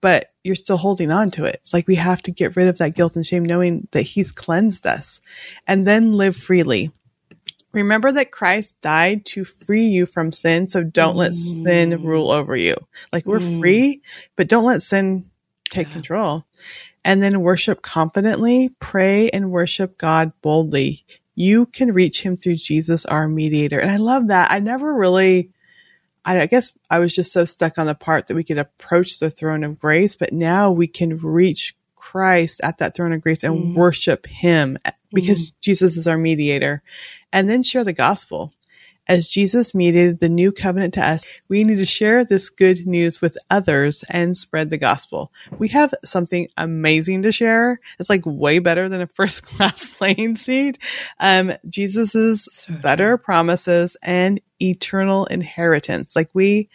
but 0.00 0.32
you're 0.42 0.56
still 0.56 0.76
holding 0.76 1.10
on 1.10 1.30
to 1.32 1.44
it. 1.44 1.56
It's 1.62 1.72
like 1.72 1.86
we 1.86 1.94
have 1.94 2.20
to 2.22 2.32
get 2.32 2.56
rid 2.56 2.68
of 2.68 2.78
that 2.78 2.94
guilt 2.94 3.16
and 3.16 3.26
shame, 3.26 3.44
knowing 3.44 3.88
that 3.92 4.02
he's 4.02 4.32
cleansed 4.32 4.86
us 4.86 5.20
and 5.66 5.86
then 5.86 6.12
live 6.12 6.36
freely. 6.36 6.90
Remember 7.72 8.12
that 8.12 8.30
Christ 8.30 8.80
died 8.82 9.24
to 9.26 9.44
free 9.44 9.86
you 9.86 10.06
from 10.06 10.32
sin. 10.32 10.68
So 10.68 10.84
don't 10.84 11.14
mm. 11.14 11.18
let 11.18 11.34
sin 11.34 12.04
rule 12.04 12.30
over 12.30 12.54
you. 12.54 12.76
Like 13.12 13.26
we're 13.26 13.40
mm. 13.40 13.60
free, 13.60 14.02
but 14.36 14.48
don't 14.48 14.64
let 14.64 14.82
sin 14.82 15.30
take 15.70 15.88
yeah. 15.88 15.92
control 15.92 16.44
and 17.04 17.22
then 17.22 17.42
worship 17.42 17.82
confidently, 17.82 18.70
pray 18.80 19.28
and 19.30 19.50
worship 19.50 19.98
God 19.98 20.32
boldly. 20.42 21.04
You 21.34 21.66
can 21.66 21.92
reach 21.92 22.22
him 22.22 22.36
through 22.36 22.56
Jesus, 22.56 23.04
our 23.04 23.28
mediator. 23.28 23.78
And 23.78 23.90
I 23.90 23.96
love 23.96 24.28
that. 24.28 24.50
I 24.50 24.60
never 24.60 24.94
really, 24.94 25.50
I 26.24 26.46
guess 26.46 26.72
I 26.88 27.00
was 27.00 27.14
just 27.14 27.32
so 27.32 27.44
stuck 27.44 27.78
on 27.78 27.86
the 27.86 27.94
part 27.94 28.28
that 28.28 28.34
we 28.34 28.44
could 28.44 28.58
approach 28.58 29.18
the 29.18 29.30
throne 29.30 29.64
of 29.64 29.78
grace, 29.78 30.16
but 30.16 30.32
now 30.32 30.70
we 30.70 30.86
can 30.86 31.18
reach 31.18 31.76
Christ 31.96 32.60
at 32.62 32.78
that 32.78 32.94
throne 32.94 33.12
of 33.12 33.20
grace 33.20 33.42
and 33.42 33.54
mm. 33.54 33.74
worship 33.74 34.26
him 34.26 34.78
because 35.12 35.50
mm. 35.50 35.52
Jesus 35.60 35.96
is 35.96 36.06
our 36.06 36.18
mediator 36.18 36.82
and 37.32 37.48
then 37.48 37.62
share 37.62 37.84
the 37.84 37.92
gospel. 37.92 38.52
As 39.06 39.28
Jesus 39.28 39.74
mediated 39.74 40.18
the 40.18 40.28
new 40.28 40.50
covenant 40.50 40.94
to 40.94 41.06
us, 41.06 41.24
we 41.48 41.62
need 41.64 41.76
to 41.76 41.84
share 41.84 42.24
this 42.24 42.48
good 42.48 42.86
news 42.86 43.20
with 43.20 43.36
others 43.50 44.02
and 44.08 44.36
spread 44.36 44.70
the 44.70 44.78
gospel. 44.78 45.30
We 45.58 45.68
have 45.68 45.92
something 46.04 46.48
amazing 46.56 47.22
to 47.22 47.32
share. 47.32 47.80
It's 47.98 48.08
like 48.08 48.22
way 48.24 48.60
better 48.60 48.88
than 48.88 49.02
a 49.02 49.06
first 49.06 49.42
class 49.46 49.84
plane 49.84 50.36
seat. 50.36 50.78
Um, 51.20 51.52
Jesus's 51.68 52.48
so 52.50 52.72
better 52.74 53.18
promises 53.18 53.96
and 54.02 54.40
eternal 54.60 55.26
inheritance. 55.26 56.16
Like 56.16 56.30
we, 56.32 56.70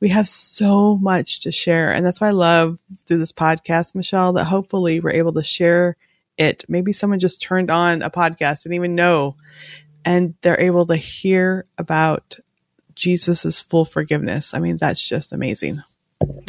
we 0.00 0.08
have 0.08 0.28
so 0.28 0.96
much 0.96 1.40
to 1.40 1.52
share. 1.52 1.92
And 1.92 2.04
that's 2.04 2.20
why 2.20 2.28
I 2.28 2.32
love 2.32 2.78
through 3.06 3.18
this 3.18 3.32
podcast, 3.32 3.94
Michelle, 3.94 4.32
that 4.32 4.44
hopefully 4.44 5.00
we're 5.00 5.10
able 5.10 5.34
to 5.34 5.44
share 5.44 5.96
it. 6.38 6.64
Maybe 6.68 6.94
someone 6.94 7.18
just 7.18 7.42
turned 7.42 7.70
on 7.70 8.00
a 8.00 8.10
podcast 8.10 8.64
and 8.64 8.74
even 8.74 8.94
know 8.94 9.36
and 10.04 10.34
they're 10.42 10.60
able 10.60 10.86
to 10.86 10.96
hear 10.96 11.66
about 11.78 12.38
Jesus's 12.94 13.60
full 13.60 13.84
forgiveness. 13.84 14.54
I 14.54 14.60
mean, 14.60 14.76
that's 14.76 15.06
just 15.06 15.32
amazing. 15.32 15.82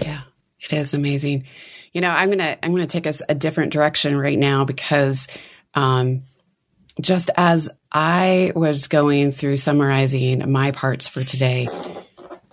Yeah, 0.01 0.23
it 0.59 0.73
is 0.73 0.93
amazing. 0.93 1.45
You 1.93 2.01
know, 2.01 2.09
I'm 2.09 2.29
gonna 2.29 2.57
I'm 2.61 2.71
gonna 2.71 2.87
take 2.87 3.07
us 3.07 3.21
a 3.27 3.35
different 3.35 3.73
direction 3.73 4.17
right 4.17 4.37
now 4.37 4.65
because 4.65 5.27
um, 5.73 6.23
just 6.99 7.29
as 7.37 7.69
I 7.91 8.51
was 8.55 8.87
going 8.87 9.31
through 9.31 9.57
summarizing 9.57 10.51
my 10.51 10.71
parts 10.71 11.07
for 11.07 11.23
today, 11.23 11.67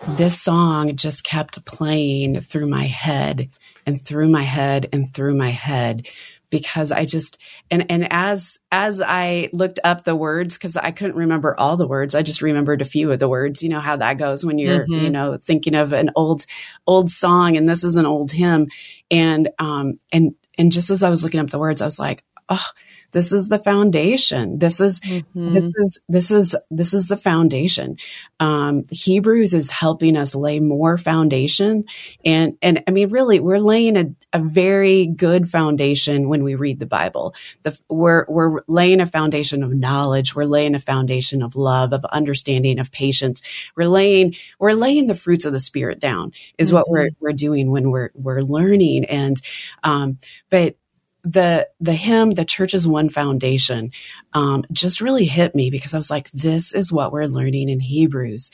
this 0.06 0.40
song 0.40 0.96
just 0.96 1.24
kept 1.24 1.64
playing 1.64 2.40
through 2.40 2.68
my 2.68 2.84
head 2.84 3.50
and 3.86 4.04
through 4.04 4.28
my 4.28 4.42
head 4.42 4.88
and 4.92 5.12
through 5.14 5.34
my 5.34 5.50
head 5.50 6.06
because 6.50 6.92
I 6.92 7.04
just 7.04 7.38
and 7.70 7.90
and 7.90 8.06
as 8.10 8.58
as 8.72 9.00
I 9.00 9.50
looked 9.52 9.80
up 9.84 10.04
the 10.04 10.16
words 10.16 10.56
because 10.56 10.76
I 10.76 10.90
couldn't 10.90 11.16
remember 11.16 11.58
all 11.58 11.76
the 11.76 11.86
words, 11.86 12.14
I 12.14 12.22
just 12.22 12.42
remembered 12.42 12.82
a 12.82 12.86
few 12.86 13.10
of 13.12 13.18
the 13.18 13.28
words. 13.28 13.62
You 13.62 13.68
know 13.68 13.80
how 13.80 13.96
that 13.96 14.18
goes 14.18 14.44
when 14.44 14.58
you're 14.58 14.84
mm-hmm. 14.84 15.04
you 15.04 15.10
know 15.10 15.36
thinking 15.36 15.74
of 15.74 15.92
an 15.92 16.10
old 16.16 16.46
old 16.86 17.10
song 17.10 17.56
and 17.56 17.68
this 17.68 17.84
is 17.84 17.96
an 17.96 18.06
old 18.06 18.32
hymn, 18.32 18.68
and 19.10 19.50
um 19.58 19.98
and 20.12 20.34
and 20.56 20.72
just 20.72 20.90
as 20.90 21.02
I 21.02 21.10
was 21.10 21.22
looking 21.22 21.40
up 21.40 21.50
the 21.50 21.58
words, 21.58 21.82
I 21.82 21.86
was 21.86 21.98
like, 21.98 22.24
oh, 22.48 22.66
This 23.12 23.32
is 23.32 23.48
the 23.48 23.58
foundation. 23.58 24.58
This 24.58 24.80
is 24.80 25.00
mm-hmm. 25.00 25.54
this 25.54 25.64
is 25.64 26.00
this 26.08 26.30
is 26.30 26.56
this 26.70 26.92
is 26.92 27.06
the 27.06 27.16
foundation. 27.16 27.96
Um, 28.38 28.84
Hebrews 28.90 29.54
is 29.54 29.70
helping 29.70 30.14
us 30.16 30.34
lay 30.34 30.60
more 30.60 30.98
foundation, 30.98 31.84
and 32.22 32.58
and 32.60 32.84
I 32.86 32.90
mean, 32.90 33.08
really, 33.08 33.40
we're 33.40 33.60
laying 33.60 33.96
a, 33.96 34.14
a 34.34 34.40
very 34.40 35.06
good 35.06 35.48
foundation 35.48 36.28
when 36.28 36.44
we 36.44 36.54
read 36.54 36.80
the 36.80 36.86
Bible. 36.86 37.34
The, 37.62 37.78
we're 37.88 38.26
we're 38.28 38.60
laying 38.66 39.00
a 39.00 39.06
foundation 39.06 39.62
of 39.62 39.72
knowledge. 39.72 40.34
We're 40.34 40.44
laying 40.44 40.74
a 40.74 40.80
foundation 40.80 41.42
of 41.42 41.56
love, 41.56 41.94
of 41.94 42.04
understanding, 42.04 42.78
of 42.78 42.92
patience. 42.92 43.40
We're 43.74 43.88
laying 43.88 44.34
we're 44.58 44.74
laying 44.74 45.06
the 45.06 45.14
fruits 45.14 45.46
of 45.46 45.54
the 45.54 45.60
Spirit 45.60 45.98
down. 45.98 46.32
Is 46.58 46.68
mm-hmm. 46.68 46.76
what 46.76 46.90
we're 46.90 47.10
we're 47.20 47.32
doing 47.32 47.70
when 47.70 47.90
we're 47.90 48.10
we're 48.14 48.42
learning 48.42 49.06
and 49.06 49.40
um, 49.82 50.18
but 50.50 50.76
the 51.30 51.68
the 51.80 51.92
hymn 51.92 52.30
the 52.30 52.44
church 52.44 52.74
is 52.74 52.86
one 52.86 53.08
foundation 53.08 53.90
um, 54.32 54.64
just 54.72 55.00
really 55.00 55.26
hit 55.26 55.54
me 55.54 55.70
because 55.70 55.94
i 55.94 55.96
was 55.96 56.10
like 56.10 56.30
this 56.30 56.72
is 56.72 56.92
what 56.92 57.12
we're 57.12 57.26
learning 57.26 57.68
in 57.68 57.80
hebrews. 57.80 58.50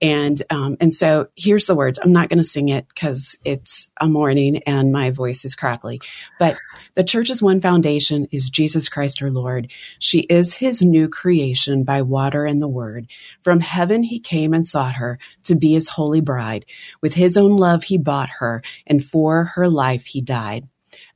And 0.00 0.40
um, 0.50 0.76
and 0.80 0.92
so 0.92 1.28
here's 1.36 1.66
the 1.66 1.74
words. 1.74 1.98
I'm 1.98 2.12
not 2.12 2.28
going 2.28 2.38
to 2.38 2.44
sing 2.44 2.68
it 2.68 2.86
because 2.88 3.38
it's 3.44 3.90
a 4.00 4.08
morning 4.08 4.62
and 4.64 4.92
my 4.92 5.10
voice 5.10 5.44
is 5.44 5.54
crackly 5.54 6.00
but 6.38 6.58
the 6.94 7.04
church's 7.04 7.42
one 7.42 7.60
foundation 7.60 8.26
is 8.30 8.50
jesus 8.50 8.88
christ 8.88 9.22
our 9.22 9.30
lord. 9.30 9.70
She 9.98 10.20
is 10.20 10.54
his 10.54 10.82
new 10.82 11.08
creation 11.08 11.84
by 11.84 12.02
water 12.02 12.44
and 12.44 12.60
the 12.60 12.68
word. 12.68 13.06
From 13.42 13.60
heaven 13.60 14.02
he 14.02 14.20
came 14.20 14.52
and 14.52 14.66
sought 14.66 14.94
her 14.94 15.18
to 15.44 15.54
be 15.54 15.72
his 15.72 15.88
holy 15.88 16.20
bride. 16.20 16.66
With 17.00 17.14
his 17.14 17.36
own 17.36 17.56
love 17.56 17.84
he 17.84 17.98
bought 17.98 18.30
her 18.38 18.62
and 18.86 19.04
for 19.04 19.44
her 19.44 19.68
life 19.68 20.06
he 20.06 20.20
died 20.20 20.68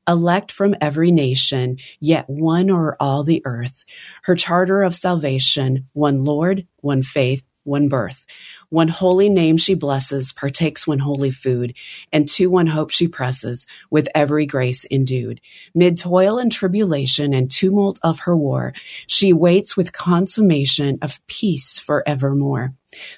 elect 0.09 0.53
from 0.53 0.75
every 0.81 1.11
nation, 1.11 1.79
yet 2.01 2.25
one 2.29 2.71
or 2.71 2.97
all 3.01 3.25
the 3.25 3.43
earth. 3.45 3.85
Her 4.25 4.35
charter 4.35 4.83
of 4.83 4.95
salvation, 4.95 5.89
one 5.93 6.25
Lord, 6.25 6.67
one 6.81 7.03
faith, 7.03 7.43
one 7.65 7.89
birth. 7.89 8.25
One 8.71 8.89
holy 8.89 9.29
name 9.29 9.59
she 9.59 9.75
blesses, 9.75 10.33
partakes 10.33 10.87
one 10.87 10.99
holy 10.99 11.31
food, 11.31 11.75
and 12.13 12.29
to 12.31 12.49
one 12.49 12.67
hope 12.67 12.91
she 12.91 13.07
presses, 13.07 13.67
with 13.91 14.09
every 14.15 14.47
grace 14.47 14.87
endued. 14.91 15.41
Mid 15.75 15.99
toil 15.99 16.39
and 16.39 16.51
tribulation 16.51 17.35
and 17.35 17.51
tumult 17.51 18.01
of 18.03 18.21
her 18.21 18.37
war, 18.37 18.73
she 19.07 19.33
waits 19.33 19.77
with 19.77 19.93
consummation 19.93 20.99
of 21.03 21.25
peace 21.27 21.79
forevermore. 21.79 22.75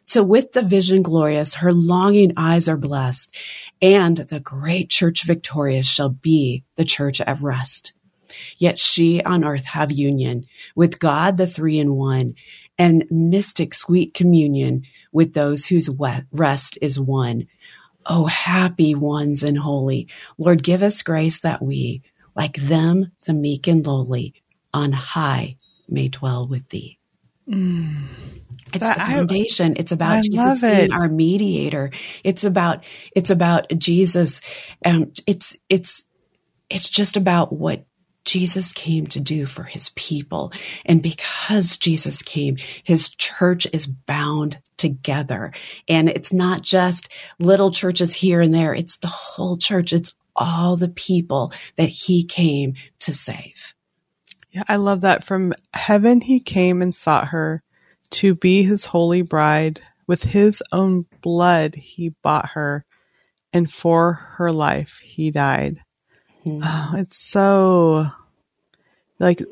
To 0.08 0.22
with 0.22 0.52
the 0.52 0.62
vision 0.62 1.02
glorious, 1.02 1.54
her 1.54 1.72
longing 1.72 2.32
eyes 2.36 2.68
are 2.68 2.76
blessed, 2.76 3.34
and 3.82 4.16
the 4.16 4.40
great 4.40 4.90
church 4.90 5.24
victorious 5.24 5.86
shall 5.86 6.10
be 6.10 6.64
the 6.76 6.84
church 6.84 7.20
at 7.20 7.40
rest. 7.40 7.92
Yet 8.58 8.78
she 8.78 9.22
on 9.22 9.44
earth 9.44 9.64
have 9.64 9.92
union 9.92 10.46
with 10.74 10.98
God, 10.98 11.36
the 11.36 11.46
three 11.46 11.78
in 11.78 11.94
one, 11.94 12.34
and 12.78 13.04
mystic 13.10 13.74
sweet 13.74 14.14
communion 14.14 14.82
with 15.12 15.34
those 15.34 15.66
whose 15.66 15.90
rest 16.32 16.78
is 16.82 16.98
won. 16.98 17.46
Oh, 18.06 18.26
happy 18.26 18.94
ones 18.94 19.42
and 19.42 19.58
holy. 19.58 20.08
Lord, 20.36 20.62
give 20.62 20.82
us 20.82 21.02
grace 21.02 21.40
that 21.40 21.62
we, 21.62 22.02
like 22.34 22.56
them, 22.56 23.12
the 23.26 23.32
meek 23.32 23.66
and 23.66 23.86
lowly, 23.86 24.34
on 24.72 24.92
high 24.92 25.56
may 25.88 26.08
dwell 26.08 26.46
with 26.46 26.68
thee. 26.70 26.98
Mm, 27.48 28.08
it's 28.74 28.88
the 28.88 29.00
foundation. 29.00 29.72
I, 29.72 29.80
it's 29.80 29.92
about 29.92 30.16
I 30.18 30.20
Jesus 30.22 30.60
being 30.60 30.92
our 30.92 31.08
mediator. 31.08 31.90
It's 32.22 32.44
about, 32.44 32.84
it's 33.14 33.30
about 33.30 33.68
Jesus. 33.78 34.40
Um, 34.84 35.12
it's, 35.26 35.56
it's, 35.68 36.04
it's 36.68 36.88
just 36.88 37.16
about 37.16 37.52
what 37.52 37.86
Jesus 38.24 38.72
came 38.72 39.06
to 39.08 39.20
do 39.20 39.46
for 39.46 39.64
his 39.64 39.90
people. 39.90 40.52
And 40.84 41.02
because 41.02 41.76
Jesus 41.76 42.22
came, 42.22 42.56
his 42.82 43.10
church 43.10 43.66
is 43.72 43.86
bound 43.86 44.58
together. 44.76 45.52
And 45.88 46.08
it's 46.08 46.32
not 46.32 46.62
just 46.62 47.08
little 47.38 47.70
churches 47.70 48.14
here 48.14 48.40
and 48.40 48.54
there. 48.54 48.74
It's 48.74 48.96
the 48.96 49.08
whole 49.08 49.56
church. 49.56 49.92
It's 49.92 50.14
all 50.34 50.76
the 50.76 50.88
people 50.88 51.52
that 51.76 51.88
he 51.88 52.24
came 52.24 52.74
to 53.00 53.12
save. 53.12 53.74
Yeah, 54.50 54.64
I 54.68 54.76
love 54.76 55.02
that. 55.02 55.24
From 55.24 55.52
heaven, 55.74 56.20
he 56.20 56.40
came 56.40 56.80
and 56.80 56.94
sought 56.94 57.28
her 57.28 57.63
to 58.14 58.34
be 58.34 58.62
his 58.62 58.84
holy 58.84 59.22
bride. 59.22 59.82
With 60.06 60.22
his 60.22 60.62
own 60.70 61.06
blood, 61.22 61.74
he 61.74 62.10
bought 62.22 62.50
her, 62.50 62.84
and 63.52 63.72
for 63.72 64.12
her 64.12 64.52
life, 64.52 65.00
he 65.02 65.30
died. 65.30 65.82
Mm-hmm. 66.44 66.60
Oh, 66.62 66.98
it's 66.98 67.16
so 67.16 68.10
like 69.18 69.42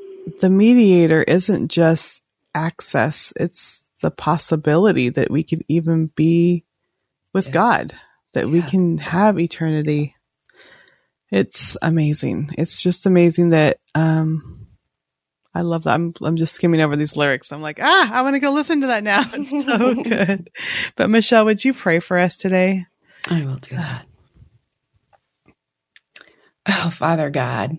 the 0.40 0.50
mediator 0.50 1.22
isn't 1.22 1.68
just 1.70 2.22
access, 2.54 3.32
it's 3.36 3.88
the 4.02 4.10
possibility 4.10 5.08
that 5.08 5.30
we 5.30 5.42
could 5.42 5.64
even 5.68 6.08
be 6.08 6.64
with 7.32 7.46
yeah. 7.46 7.52
God, 7.52 7.94
that 8.34 8.46
yeah. 8.46 8.52
we 8.52 8.62
can 8.62 8.98
have 8.98 9.40
eternity. 9.40 10.16
It's 11.30 11.78
amazing. 11.80 12.50
It's 12.58 12.82
just 12.82 13.06
amazing 13.06 13.50
that 13.50 13.78
um 13.94 14.61
I 15.54 15.60
love 15.62 15.84
that. 15.84 15.94
I'm 15.94 16.14
I'm 16.22 16.36
just 16.36 16.54
skimming 16.54 16.80
over 16.80 16.96
these 16.96 17.16
lyrics. 17.16 17.52
I'm 17.52 17.62
like, 17.62 17.78
ah, 17.80 18.10
I 18.12 18.22
want 18.22 18.34
to 18.34 18.40
go 18.40 18.52
listen 18.52 18.80
to 18.82 18.86
that 18.88 19.04
now. 19.04 19.24
It's 19.32 19.50
so 19.50 19.94
good. 20.02 20.50
But 20.96 21.10
Michelle, 21.10 21.44
would 21.44 21.64
you 21.64 21.74
pray 21.74 22.00
for 22.00 22.18
us 22.18 22.36
today? 22.36 22.86
I 23.30 23.44
will 23.44 23.56
do 23.56 23.76
that. 23.76 24.06
Oh, 26.68 26.90
Father 26.90 27.28
God, 27.28 27.76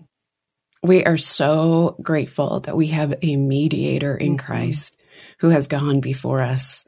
we 0.82 1.04
are 1.04 1.16
so 1.16 1.96
grateful 2.02 2.60
that 2.60 2.76
we 2.76 2.88
have 2.88 3.14
a 3.22 3.36
mediator 3.36 4.16
in 4.16 4.36
mm-hmm. 4.36 4.46
Christ 4.46 4.98
who 5.40 5.48
has 5.48 5.66
gone 5.66 6.00
before 6.00 6.40
us 6.40 6.86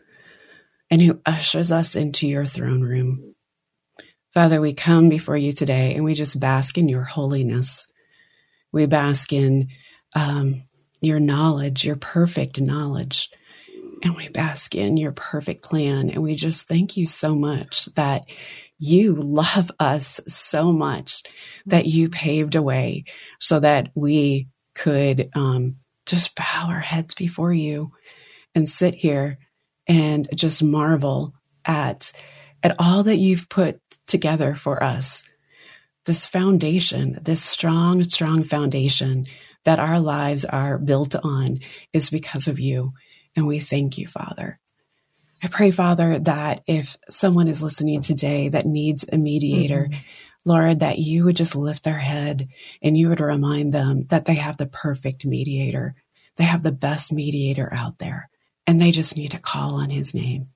and 0.91 1.01
who 1.03 1.21
ushers 1.27 1.73
us 1.73 1.97
into 1.97 2.29
your 2.29 2.45
throne 2.45 2.83
room. 2.83 3.35
Father, 4.33 4.61
we 4.61 4.75
come 4.75 5.09
before 5.09 5.37
you 5.37 5.53
today 5.53 5.95
and 5.95 6.05
we 6.05 6.15
just 6.15 6.39
bask 6.39 6.77
in 6.77 6.89
your 6.89 7.05
holiness. 7.05 7.87
We 8.71 8.87
bask 8.87 9.33
in 9.33 9.69
um, 10.15 10.66
your 11.07 11.21
knowledge, 11.21 11.85
your 11.85 11.97
perfect 11.97 12.61
knowledge. 12.61 13.31
And 14.03 14.15
we 14.17 14.29
bask 14.29 14.75
in 14.75 14.97
your 14.97 15.13
perfect 15.13 15.63
plan. 15.63 16.11
And 16.11 16.23
we 16.23 16.35
just 16.35 16.69
thank 16.69 16.97
you 16.97 17.07
so 17.07 17.35
much 17.35 17.87
that 17.95 18.27
you 18.79 19.15
love 19.15 19.71
us 19.81 20.21
so 20.29 20.71
much 20.73 21.23
that 21.67 21.87
you 21.87 22.09
paved 22.09 22.55
a 22.55 22.63
way 22.63 23.05
so 23.41 23.61
that 23.61 23.91
we 23.95 24.49
could 24.75 25.29
um, 25.35 25.77
just 26.05 26.35
bow 26.35 26.67
our 26.69 26.81
heads 26.81 27.15
before 27.15 27.53
you 27.53 27.93
and 28.55 28.69
sit 28.69 28.95
here 28.95 29.39
and 29.87 30.29
just 30.35 30.63
marvel 30.63 31.35
at 31.65 32.13
at 32.63 32.77
all 32.79 33.03
that 33.05 33.17
you've 33.17 33.49
put 33.49 33.81
together 34.07 34.55
for 34.55 34.83
us 34.83 35.29
this 36.05 36.27
foundation 36.27 37.19
this 37.23 37.43
strong 37.43 38.05
strong 38.05 38.43
foundation 38.43 39.27
that 39.67 39.79
our 39.79 40.01
lives 40.01 40.47
are 40.47 40.79
built 40.79 41.15
on 41.15 41.61
is 41.93 42.09
because 42.09 42.49
of 42.49 42.59
you 42.59 42.95
and 43.37 43.47
we 43.47 43.61
thank 43.61 43.99
you 43.99 44.07
father 44.07 44.59
I 45.43 45.49
pray, 45.49 45.71
Father, 45.71 46.19
that 46.21 46.63
if 46.67 46.97
someone 47.11 47.47
is 47.47 47.63
listening 47.63 48.01
today 48.01 48.49
that 48.49 48.67
needs 48.67 49.05
a 49.13 49.19
mediator, 49.19 49.89
mm-hmm. 49.91 50.01
Lord, 50.47 50.81
that 50.81 50.99
you 50.99 51.25
would 51.25 51.37
just 51.37 51.55
lift 51.55 51.85
their 51.85 51.99
head 51.99 52.49
and 52.83 52.97
you 52.97 53.09
would 53.09 53.21
remind 53.21 53.73
them 53.73 54.07
that 54.09 54.25
they 54.25 54.35
have 54.35 54.57
the 54.57 54.67
perfect 54.67 55.27
mediator. 55.27 55.95
They 56.37 56.45
have 56.45 56.63
the 56.63 56.73
best 56.73 57.13
mediator 57.13 57.73
out 57.73 57.99
there, 57.99 58.31
and 58.67 58.81
they 58.81 58.91
just 58.91 59.17
need 59.17 59.33
to 59.33 59.39
call 59.39 59.75
on 59.75 59.91
his 59.91 60.15
name. 60.15 60.49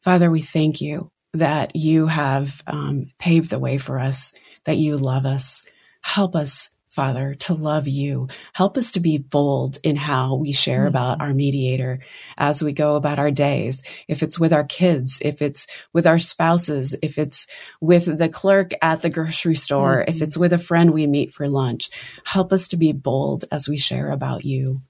Father, 0.00 0.30
we 0.30 0.42
thank 0.42 0.80
you 0.80 1.10
that 1.34 1.76
you 1.76 2.06
have 2.06 2.62
um, 2.66 3.12
paved 3.18 3.50
the 3.50 3.58
way 3.58 3.78
for 3.78 3.98
us, 3.98 4.34
that 4.64 4.78
you 4.78 4.96
love 4.96 5.26
us. 5.26 5.64
Help 6.02 6.34
us 6.34 6.70
Father, 6.92 7.34
to 7.36 7.54
love 7.54 7.88
you. 7.88 8.28
Help 8.52 8.76
us 8.76 8.92
to 8.92 9.00
be 9.00 9.16
bold 9.16 9.78
in 9.82 9.96
how 9.96 10.34
we 10.34 10.52
share 10.52 10.80
mm-hmm. 10.80 10.88
about 10.88 11.22
our 11.22 11.32
mediator 11.32 12.00
as 12.36 12.62
we 12.62 12.74
go 12.74 12.96
about 12.96 13.18
our 13.18 13.30
days. 13.30 13.82
If 14.08 14.22
it's 14.22 14.38
with 14.38 14.52
our 14.52 14.64
kids, 14.64 15.18
if 15.24 15.40
it's 15.40 15.66
with 15.94 16.06
our 16.06 16.18
spouses, 16.18 16.94
if 17.02 17.16
it's 17.16 17.46
with 17.80 18.18
the 18.18 18.28
clerk 18.28 18.72
at 18.82 19.00
the 19.00 19.08
grocery 19.08 19.54
store, 19.54 20.00
mm-hmm. 20.00 20.14
if 20.14 20.20
it's 20.20 20.36
with 20.36 20.52
a 20.52 20.58
friend 20.58 20.90
we 20.90 21.06
meet 21.06 21.32
for 21.32 21.48
lunch, 21.48 21.88
help 22.24 22.52
us 22.52 22.68
to 22.68 22.76
be 22.76 22.92
bold 22.92 23.46
as 23.50 23.66
we 23.66 23.78
share 23.78 24.10
about 24.10 24.44
you. 24.44 24.82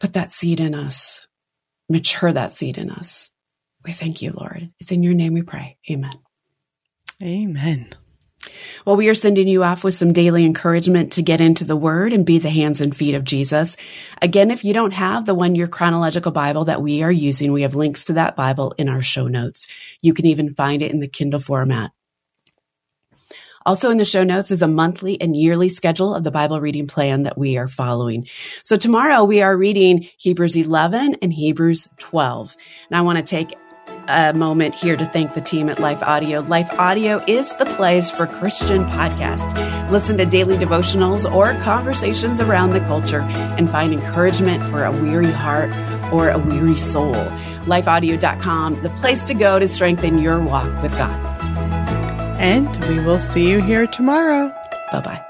Put 0.00 0.12
that 0.12 0.34
seed 0.34 0.60
in 0.60 0.74
us, 0.74 1.28
mature 1.88 2.30
that 2.30 2.52
seed 2.52 2.76
in 2.76 2.90
us. 2.90 3.30
We 3.86 3.92
thank 3.92 4.20
you, 4.20 4.32
Lord. 4.32 4.68
It's 4.78 4.92
in 4.92 5.02
your 5.02 5.14
name 5.14 5.32
we 5.32 5.40
pray. 5.40 5.78
Amen. 5.90 6.18
Amen. 7.22 7.94
Well, 8.86 8.96
we 8.96 9.08
are 9.08 9.14
sending 9.14 9.48
you 9.48 9.62
off 9.62 9.84
with 9.84 9.94
some 9.94 10.12
daily 10.12 10.44
encouragement 10.44 11.12
to 11.12 11.22
get 11.22 11.40
into 11.40 11.64
the 11.64 11.76
word 11.76 12.12
and 12.12 12.24
be 12.24 12.38
the 12.38 12.50
hands 12.50 12.80
and 12.80 12.96
feet 12.96 13.14
of 13.14 13.24
Jesus. 13.24 13.76
Again, 14.22 14.50
if 14.50 14.64
you 14.64 14.72
don't 14.72 14.92
have 14.92 15.26
the 15.26 15.34
one 15.34 15.54
year 15.54 15.68
chronological 15.68 16.32
Bible 16.32 16.64
that 16.64 16.82
we 16.82 17.02
are 17.02 17.12
using, 17.12 17.52
we 17.52 17.62
have 17.62 17.74
links 17.74 18.06
to 18.06 18.14
that 18.14 18.36
Bible 18.36 18.72
in 18.78 18.88
our 18.88 19.02
show 19.02 19.28
notes. 19.28 19.68
You 20.00 20.14
can 20.14 20.26
even 20.26 20.54
find 20.54 20.80
it 20.80 20.90
in 20.90 21.00
the 21.00 21.08
Kindle 21.08 21.40
format. 21.40 21.90
Also 23.66 23.90
in 23.90 23.98
the 23.98 24.06
show 24.06 24.24
notes 24.24 24.50
is 24.50 24.62
a 24.62 24.68
monthly 24.68 25.20
and 25.20 25.36
yearly 25.36 25.68
schedule 25.68 26.14
of 26.14 26.24
the 26.24 26.30
Bible 26.30 26.60
reading 26.62 26.86
plan 26.86 27.24
that 27.24 27.36
we 27.36 27.58
are 27.58 27.68
following. 27.68 28.26
So 28.64 28.78
tomorrow 28.78 29.24
we 29.24 29.42
are 29.42 29.54
reading 29.54 30.08
Hebrews 30.16 30.56
11 30.56 31.16
and 31.20 31.32
Hebrews 31.32 31.86
12. 31.98 32.56
And 32.88 32.96
I 32.96 33.02
want 33.02 33.18
to 33.18 33.22
take 33.22 33.54
a 34.08 34.32
moment 34.32 34.74
here 34.74 34.96
to 34.96 35.06
thank 35.06 35.34
the 35.34 35.40
team 35.40 35.68
at 35.68 35.78
Life 35.80 36.02
Audio. 36.02 36.40
Life 36.40 36.70
Audio 36.78 37.22
is 37.26 37.54
the 37.56 37.66
place 37.66 38.10
for 38.10 38.26
Christian 38.26 38.84
podcast. 38.84 39.90
Listen 39.90 40.16
to 40.18 40.26
daily 40.26 40.56
devotionals 40.56 41.30
or 41.30 41.52
conversations 41.62 42.40
around 42.40 42.70
the 42.70 42.80
culture 42.80 43.20
and 43.20 43.68
find 43.70 43.92
encouragement 43.92 44.62
for 44.70 44.84
a 44.84 44.92
weary 44.92 45.30
heart 45.30 45.70
or 46.12 46.30
a 46.30 46.38
weary 46.38 46.76
soul. 46.76 47.14
Lifeaudio.com, 47.66 48.82
the 48.82 48.90
place 48.90 49.22
to 49.24 49.34
go 49.34 49.58
to 49.58 49.68
strengthen 49.68 50.18
your 50.18 50.40
walk 50.40 50.82
with 50.82 50.92
God. 50.92 51.18
And 52.40 52.68
we 52.86 53.04
will 53.04 53.18
see 53.18 53.48
you 53.48 53.60
here 53.60 53.86
tomorrow. 53.86 54.48
Bye 54.92 55.00
bye. 55.00 55.29